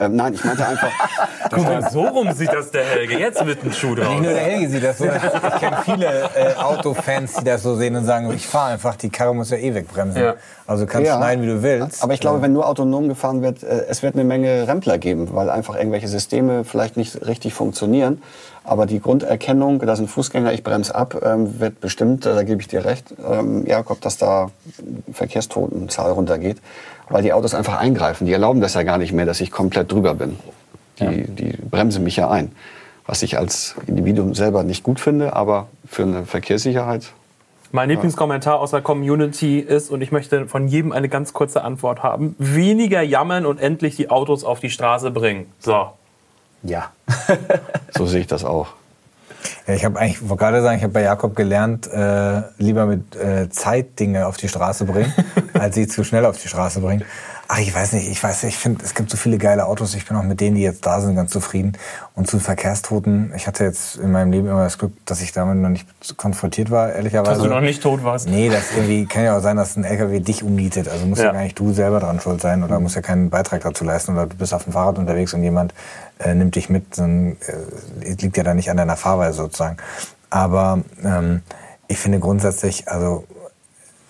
Ähm, 0.00 0.16
nein, 0.16 0.32
ich 0.32 0.42
meinte 0.42 0.66
einfach, 0.66 0.88
Guck 1.50 1.62
mal, 1.62 1.90
so 1.90 2.00
rum 2.06 2.32
sieht 2.32 2.50
das 2.54 2.70
der 2.70 2.84
Helge. 2.86 3.18
Jetzt 3.18 3.44
wird 3.44 3.62
ein 3.62 3.70
Schuh 3.70 3.94
draus. 3.94 4.08
Nicht 4.08 4.22
nur 4.22 4.32
der 4.32 4.40
Helge 4.40 4.70
sieht 4.70 4.82
das 4.82 4.96
so. 4.96 5.04
Ich 5.04 5.60
kenne 5.60 5.76
viele 5.84 6.06
äh, 6.06 6.54
Autofans, 6.56 7.34
die 7.34 7.44
das 7.44 7.62
so 7.62 7.76
sehen 7.76 7.96
und 7.96 8.06
sagen, 8.06 8.32
ich 8.34 8.46
fahre 8.46 8.72
einfach, 8.72 8.96
die 8.96 9.10
Karre 9.10 9.34
muss 9.34 9.50
ja 9.50 9.58
eh 9.58 9.74
wegbremsen. 9.74 10.22
Ja. 10.22 10.34
Also 10.66 10.86
du 10.86 10.90
kannst 10.90 11.06
Ja. 11.06 11.18
schneiden, 11.18 11.44
wie 11.44 11.48
du 11.48 11.62
willst. 11.62 12.02
Aber 12.02 12.14
ich 12.14 12.20
glaube, 12.20 12.40
wenn 12.40 12.54
nur 12.54 12.66
autonom 12.66 13.10
gefahren 13.10 13.42
wird, 13.42 13.62
äh, 13.62 13.84
es 13.86 14.02
wird 14.02 14.14
eine 14.14 14.24
Menge 14.24 14.66
Rempler 14.66 14.96
geben, 14.96 15.28
weil 15.34 15.50
einfach 15.50 15.76
irgendwelche 15.76 16.08
Systeme 16.08 16.64
vielleicht 16.64 16.96
nicht 16.96 17.26
richtig 17.26 17.52
funktionieren. 17.52 18.22
Aber 18.66 18.86
die 18.86 18.98
Grunderkennung, 18.98 19.78
da 19.78 19.94
sind 19.94 20.08
Fußgänger, 20.08 20.54
ich 20.54 20.64
bremse 20.64 20.94
ab, 20.94 21.20
ähm, 21.22 21.60
wird 21.60 21.80
bestimmt, 21.80 22.24
da 22.24 22.42
gebe 22.42 22.62
ich 22.62 22.68
dir 22.68 22.86
recht, 22.86 23.14
ähm, 23.30 23.66
Jakob, 23.66 24.00
dass 24.00 24.16
da 24.16 24.50
Verkehrstotenzahl 25.12 26.10
runtergeht, 26.12 26.56
weil 27.10 27.22
die 27.22 27.34
Autos 27.34 27.54
einfach 27.54 27.78
eingreifen. 27.78 28.26
Die 28.26 28.32
erlauben 28.32 28.62
das 28.62 28.72
ja 28.72 28.82
gar 28.82 28.96
nicht 28.96 29.12
mehr, 29.12 29.26
dass 29.26 29.42
ich 29.42 29.50
komplett 29.50 29.92
drüber 29.92 30.14
bin. 30.14 30.38
Die, 30.98 31.24
die 31.24 31.56
bremsen 31.70 32.04
mich 32.04 32.16
ja 32.16 32.30
ein. 32.30 32.52
Was 33.06 33.22
ich 33.22 33.36
als 33.36 33.74
Individuum 33.86 34.34
selber 34.34 34.62
nicht 34.62 34.82
gut 34.82 34.98
finde, 34.98 35.34
aber 35.34 35.66
für 35.86 36.04
eine 36.04 36.24
Verkehrssicherheit 36.24 37.12
Mein 37.70 37.90
Lieblingskommentar 37.90 38.58
aus 38.58 38.70
der 38.70 38.80
Community 38.80 39.58
ist, 39.58 39.90
und 39.90 40.00
ich 40.00 40.10
möchte 40.10 40.46
von 40.46 40.68
jedem 40.68 40.92
eine 40.92 41.10
ganz 41.10 41.34
kurze 41.34 41.64
Antwort 41.64 42.02
haben, 42.02 42.34
weniger 42.38 43.02
jammern 43.02 43.44
und 43.44 43.60
endlich 43.60 43.96
die 43.96 44.08
Autos 44.08 44.42
auf 44.42 44.60
die 44.60 44.70
Straße 44.70 45.10
bringen. 45.10 45.52
So. 45.58 45.88
Ja. 46.64 46.90
So 47.96 48.06
sehe 48.06 48.22
ich 48.22 48.26
das 48.26 48.44
auch. 48.44 48.68
Ja, 49.66 49.74
ich 49.74 49.84
habe 49.84 49.98
eigentlich, 49.98 50.20
ich 50.20 50.28
wollte 50.28 50.42
gerade 50.42 50.62
sagen, 50.62 50.78
ich 50.78 50.82
habe 50.82 50.92
bei 50.92 51.02
Jakob 51.02 51.36
gelernt, 51.36 51.86
äh, 51.86 52.42
lieber 52.58 52.86
mit 52.86 53.14
äh, 53.14 53.48
Zeit 53.50 53.98
Dinge 54.00 54.26
auf 54.26 54.36
die 54.36 54.48
Straße 54.48 54.84
bringen, 54.84 55.12
als 55.54 55.76
sie 55.76 55.86
zu 55.86 56.02
schnell 56.04 56.26
auf 56.26 56.40
die 56.40 56.48
Straße 56.48 56.80
bringen. 56.80 57.04
Ach, 57.46 57.58
ich 57.58 57.74
weiß 57.74 57.92
nicht, 57.92 58.08
ich 58.08 58.22
weiß 58.22 58.42
nicht, 58.44 58.54
ich 58.54 58.58
finde, 58.58 58.82
es 58.84 58.94
gibt 58.94 59.10
so 59.10 59.16
viele 59.16 59.36
geile 59.36 59.66
Autos. 59.66 59.94
Ich 59.94 60.06
bin 60.06 60.16
auch 60.16 60.22
mit 60.22 60.40
denen, 60.40 60.56
die 60.56 60.62
jetzt 60.62 60.86
da 60.86 61.00
sind, 61.00 61.14
ganz 61.14 61.30
zufrieden. 61.30 61.76
Und 62.14 62.26
zu 62.26 62.38
Verkehrstoten, 62.38 63.32
ich 63.36 63.46
hatte 63.46 63.64
jetzt 63.64 63.96
in 63.96 64.12
meinem 64.12 64.32
Leben 64.32 64.48
immer 64.48 64.64
das 64.64 64.78
Glück, 64.78 64.92
dass 65.04 65.20
ich 65.20 65.32
damit 65.32 65.56
noch 65.58 65.68
nicht 65.68 65.86
konfrontiert 66.16 66.70
war, 66.70 66.92
ehrlicherweise. 66.92 67.32
Dass 67.32 67.42
du 67.42 67.48
noch 67.48 67.60
nicht 67.60 67.82
tot 67.82 68.02
warst. 68.02 68.28
Nee, 68.28 68.48
das 68.48 68.72
irgendwie 68.74 69.04
kann 69.04 69.24
ja 69.24 69.36
auch 69.36 69.42
sein, 69.42 69.56
dass 69.56 69.76
ein 69.76 69.84
LKW 69.84 70.20
dich 70.20 70.42
umnietet. 70.42 70.88
Also 70.88 71.04
muss 71.06 71.18
ja. 71.18 71.26
Ja. 71.26 71.32
gar 71.32 71.42
nicht 71.42 71.58
du 71.58 71.72
selber 71.72 72.00
dran 72.00 72.18
schuld 72.20 72.40
sein 72.40 72.62
oder 72.62 72.80
muss 72.80 72.94
ja 72.94 73.02
keinen 73.02 73.28
Beitrag 73.28 73.62
dazu 73.62 73.84
leisten 73.84 74.12
oder 74.12 74.26
du 74.26 74.36
bist 74.36 74.54
auf 74.54 74.64
dem 74.64 74.72
Fahrrad 74.72 74.98
unterwegs 74.98 75.34
und 75.34 75.42
jemand 75.42 75.74
äh, 76.20 76.34
nimmt 76.34 76.56
dich 76.56 76.70
mit. 76.70 76.96
Dann 76.96 77.36
äh, 78.00 78.12
liegt 78.14 78.36
ja 78.38 78.42
da 78.42 78.54
nicht 78.54 78.70
an 78.70 78.78
deiner 78.78 78.96
Fahrweise 78.96 79.36
sozusagen. 79.36 79.76
Aber 80.30 80.80
ähm, 81.04 81.42
ich 81.88 81.98
finde 81.98 82.20
grundsätzlich, 82.20 82.88
also 82.88 83.24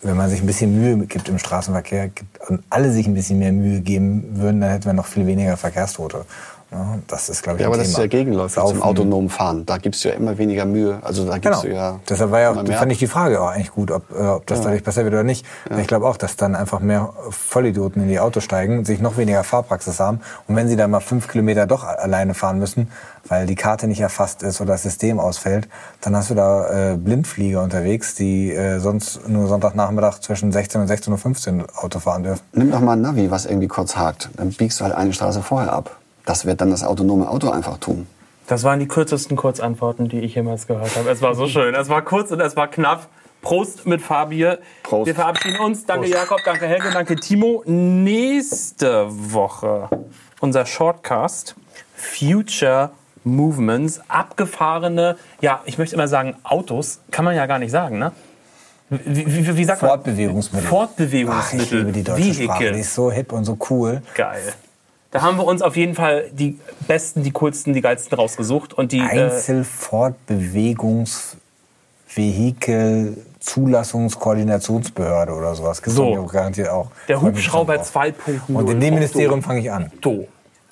wenn 0.04 0.16
man 0.16 0.28
sich 0.28 0.40
ein 0.40 0.46
bisschen 0.46 0.78
Mühe 0.78 1.06
gibt 1.06 1.28
im 1.28 1.38
Straßenverkehr 1.38 2.08
gibt, 2.08 2.38
und 2.48 2.62
alle 2.68 2.92
sich 2.92 3.06
ein 3.06 3.14
bisschen 3.14 3.38
mehr 3.38 3.52
Mühe 3.52 3.80
geben 3.80 4.24
würden, 4.34 4.60
dann 4.60 4.70
hätten 4.70 4.84
wir 4.84 4.92
noch 4.92 5.06
viel 5.06 5.26
weniger 5.26 5.56
Verkehrstote. 5.56 6.26
Ja, 6.74 6.98
das 7.06 7.28
ist, 7.28 7.42
glaube 7.44 7.58
ich, 7.58 7.62
Ja, 7.62 7.68
aber 7.68 7.76
das 7.76 7.86
ist 7.86 7.94
Thema. 7.94 8.02
ja 8.04 8.08
gegenläufig 8.08 8.54
zum 8.54 8.66
Saufen. 8.66 8.82
autonomen 8.82 9.28
Fahren. 9.28 9.64
Da 9.64 9.78
gibst 9.78 10.04
du 10.04 10.08
ja 10.08 10.14
immer 10.16 10.36
weniger 10.38 10.64
Mühe. 10.64 10.98
Also 11.02 11.24
da 11.24 11.38
Genau. 11.38 11.60
gibst 11.60 11.64
du 11.64 11.68
ja. 11.72 12.00
Deshalb 12.08 12.32
war 12.32 12.40
ja 12.40 12.50
auch, 12.50 12.66
fand 12.66 12.90
ich 12.90 12.98
die 12.98 13.06
Frage 13.06 13.40
auch 13.40 13.46
eigentlich 13.48 13.70
gut, 13.70 13.92
ob, 13.92 14.10
äh, 14.10 14.20
ob 14.26 14.44
das 14.46 14.60
dadurch 14.62 14.82
besser 14.82 15.04
wird 15.04 15.14
oder 15.14 15.22
nicht. 15.22 15.46
Ich 15.78 15.86
glaube 15.86 16.06
auch, 16.06 16.16
dass 16.16 16.34
dann 16.36 16.56
einfach 16.56 16.80
mehr 16.80 17.12
Vollidioten 17.30 18.02
in 18.02 18.08
die 18.08 18.18
Autos 18.18 18.42
steigen, 18.42 18.84
sich 18.84 19.00
noch 19.00 19.16
weniger 19.16 19.44
Fahrpraxis 19.44 20.00
haben. 20.00 20.20
Und 20.48 20.56
wenn 20.56 20.66
sie 20.66 20.74
dann 20.76 20.90
mal 20.90 20.98
fünf 21.00 21.28
Kilometer 21.28 21.66
doch 21.68 21.84
alleine 21.84 22.34
fahren 22.34 22.58
müssen, 22.58 22.90
weil 23.28 23.46
die 23.46 23.54
Karte 23.54 23.86
nicht 23.86 24.00
erfasst 24.00 24.42
ist 24.42 24.60
oder 24.60 24.72
das 24.72 24.82
System 24.82 25.20
ausfällt, 25.20 25.68
dann 26.00 26.16
hast 26.16 26.30
du 26.30 26.34
da 26.34 26.92
äh, 26.92 26.96
Blindflieger 26.96 27.62
unterwegs, 27.62 28.14
die 28.16 28.52
äh, 28.52 28.80
sonst 28.80 29.28
nur 29.28 29.46
Sonntagnachmittag 29.46 30.18
zwischen 30.20 30.50
16 30.52 30.80
und 30.82 30.90
16.15 30.90 31.60
Uhr 31.60 31.66
Auto 31.82 32.00
fahren 32.00 32.24
dürfen. 32.24 32.42
Nimm 32.52 32.70
doch 32.72 32.80
mal 32.80 32.92
ein 32.94 33.00
Navi, 33.00 33.30
was 33.30 33.46
irgendwie 33.46 33.68
kurz 33.68 33.96
hakt. 33.96 34.28
Dann 34.36 34.50
biegst 34.50 34.80
du 34.80 34.84
halt 34.84 34.94
eine 34.94 35.12
Straße 35.12 35.40
vorher 35.42 35.72
ab. 35.72 35.96
Das 36.24 36.46
wird 36.46 36.60
dann 36.60 36.70
das 36.70 36.82
autonome 36.82 37.28
Auto 37.28 37.50
einfach 37.50 37.78
tun. 37.78 38.06
Das 38.46 38.62
waren 38.62 38.78
die 38.78 38.88
kürzesten 38.88 39.36
Kurzantworten, 39.36 40.08
die 40.08 40.20
ich 40.20 40.34
jemals 40.34 40.66
gehört 40.66 40.96
habe. 40.96 41.08
Es 41.10 41.22
war 41.22 41.34
so 41.34 41.46
schön. 41.46 41.74
Es 41.74 41.88
war 41.88 42.02
kurz 42.02 42.30
und 42.30 42.40
es 42.40 42.56
war 42.56 42.68
knapp. 42.68 43.08
Prost 43.40 43.86
mit 43.86 44.00
Fabier. 44.00 44.58
Prost. 44.82 45.06
Wir 45.06 45.14
verabschieden 45.14 45.60
uns. 45.60 45.84
Danke 45.84 46.08
Jakob, 46.08 46.40
danke 46.44 46.66
Helge, 46.66 46.90
danke 46.92 47.16
Timo. 47.16 47.62
Nächste 47.66 49.06
Woche 49.10 49.90
unser 50.40 50.66
Shortcast 50.66 51.54
Future 51.94 52.90
Movements, 53.24 54.00
abgefahrene, 54.08 55.16
ja, 55.40 55.62
ich 55.64 55.78
möchte 55.78 55.94
immer 55.94 56.08
sagen 56.08 56.36
Autos, 56.42 57.00
kann 57.10 57.24
man 57.24 57.34
ja 57.34 57.46
gar 57.46 57.58
nicht 57.58 57.70
sagen, 57.70 57.98
ne? 57.98 58.12
Wie, 58.90 59.26
wie, 59.26 59.56
wie 59.56 59.64
sagt 59.64 59.80
man? 59.80 59.92
Fortbewegungsmittel. 59.92 60.66
Ach, 60.66 60.70
Fortbewegungsmittel. 60.70 61.64
ich 61.64 61.70
liebe 61.70 61.92
die 61.92 62.02
deutsche 62.02 62.34
Sprache. 62.34 62.60
Vehikel. 62.60 62.72
Die 62.74 62.80
ist 62.80 62.94
so 62.94 63.10
hip 63.10 63.32
und 63.32 63.46
so 63.46 63.56
cool. 63.70 64.02
Geil. 64.14 64.52
Da 65.14 65.22
haben 65.22 65.36
wir 65.38 65.44
uns 65.44 65.62
auf 65.62 65.76
jeden 65.76 65.94
Fall 65.94 66.28
die 66.32 66.58
besten, 66.88 67.22
die 67.22 67.30
coolsten, 67.30 67.72
die 67.72 67.80
geilsten 67.80 68.18
rausgesucht. 68.18 68.74
Und 68.74 68.90
die, 68.90 68.98
äh, 68.98 69.02
Einzelfortbewegungsvehikel 72.14 73.16
Zulassungskoordinationsbehörde 73.38 75.32
oder 75.32 75.54
sowas. 75.54 75.80
Gibt's 75.82 75.94
So. 75.96 76.16
doch 76.16 76.32
garantiert 76.32 76.68
auch. 76.68 76.88
der 77.06 77.18
Freut 77.20 77.34
mich 77.34 77.44
Hubschrauber 77.46 77.74
schon 77.74 77.82
drauf. 77.84 77.90
2.0. 78.48 78.54
Und 78.56 78.70
in 78.70 78.80
dem 78.80 78.94
Ministerium 78.94 79.40
fange 79.42 79.60
ich 79.60 79.70
an. 79.70 79.90
Okto. 79.94 80.26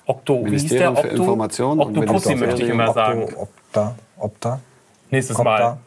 Okto. 0.05 0.45
Wie 0.45 0.49
hieß 0.51 0.67
der? 0.67 0.91
Ministerium 0.91 0.95
für 0.97 1.03
Okto? 1.11 1.15
Information 1.23 1.79
und 1.79 1.93
Ministerium- 1.97 2.39
möchte 2.41 2.63
ich 2.63 2.69
immer 2.69 2.91
sagen. 2.93 3.23
Opto, 3.23 3.41
Opta, 3.43 3.95
Opta, 4.17 4.59
Nächstes 5.09 5.37
Mal. 5.37 5.57
da. 5.59 5.77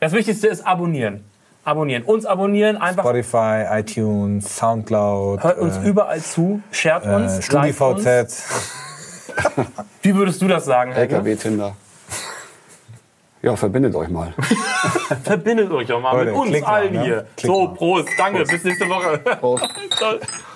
Das 0.00 0.12
Wichtigste 0.12 0.46
ist 0.48 0.64
abonnieren. 0.64 1.24
Abonnieren. 1.64 2.02
Uns 2.02 2.26
abonnieren. 2.26 2.76
Einfach 2.76 3.02
Spotify, 3.04 3.64
iTunes, 3.70 4.56
Soundcloud, 4.56 5.42
hört 5.42 5.58
uns 5.58 5.78
äh, 5.78 5.88
überall 5.88 6.20
zu. 6.20 6.62
Shared 6.70 7.04
uns. 7.06 7.32
äh, 7.32 7.36
uns. 7.36 7.44
StudiVZ. 7.46 8.44
Wie 10.02 10.14
würdest 10.14 10.42
du 10.42 10.48
das 10.48 10.66
sagen, 10.66 10.92
Helge? 10.92 11.14
LKW 11.14 11.36
Tinder. 11.36 11.74
Ja, 13.42 13.56
verbindet 13.56 13.94
euch 13.94 14.08
mal. 14.08 14.32
Verbindet 15.22 15.70
euch 15.70 15.86
doch 15.86 16.00
mal 16.00 16.12
Leute, 16.16 16.30
mit 16.30 16.40
uns 16.40 16.62
allen 16.62 16.94
ne? 16.94 17.02
hier. 17.02 17.26
Klickt 17.36 17.54
so. 17.54 17.68
Prost. 17.68 18.08
Danke. 18.16 18.44
Bis 18.44 18.64
nächste 18.64 18.88
Woche. 18.88 19.18
Prost. 19.18 19.68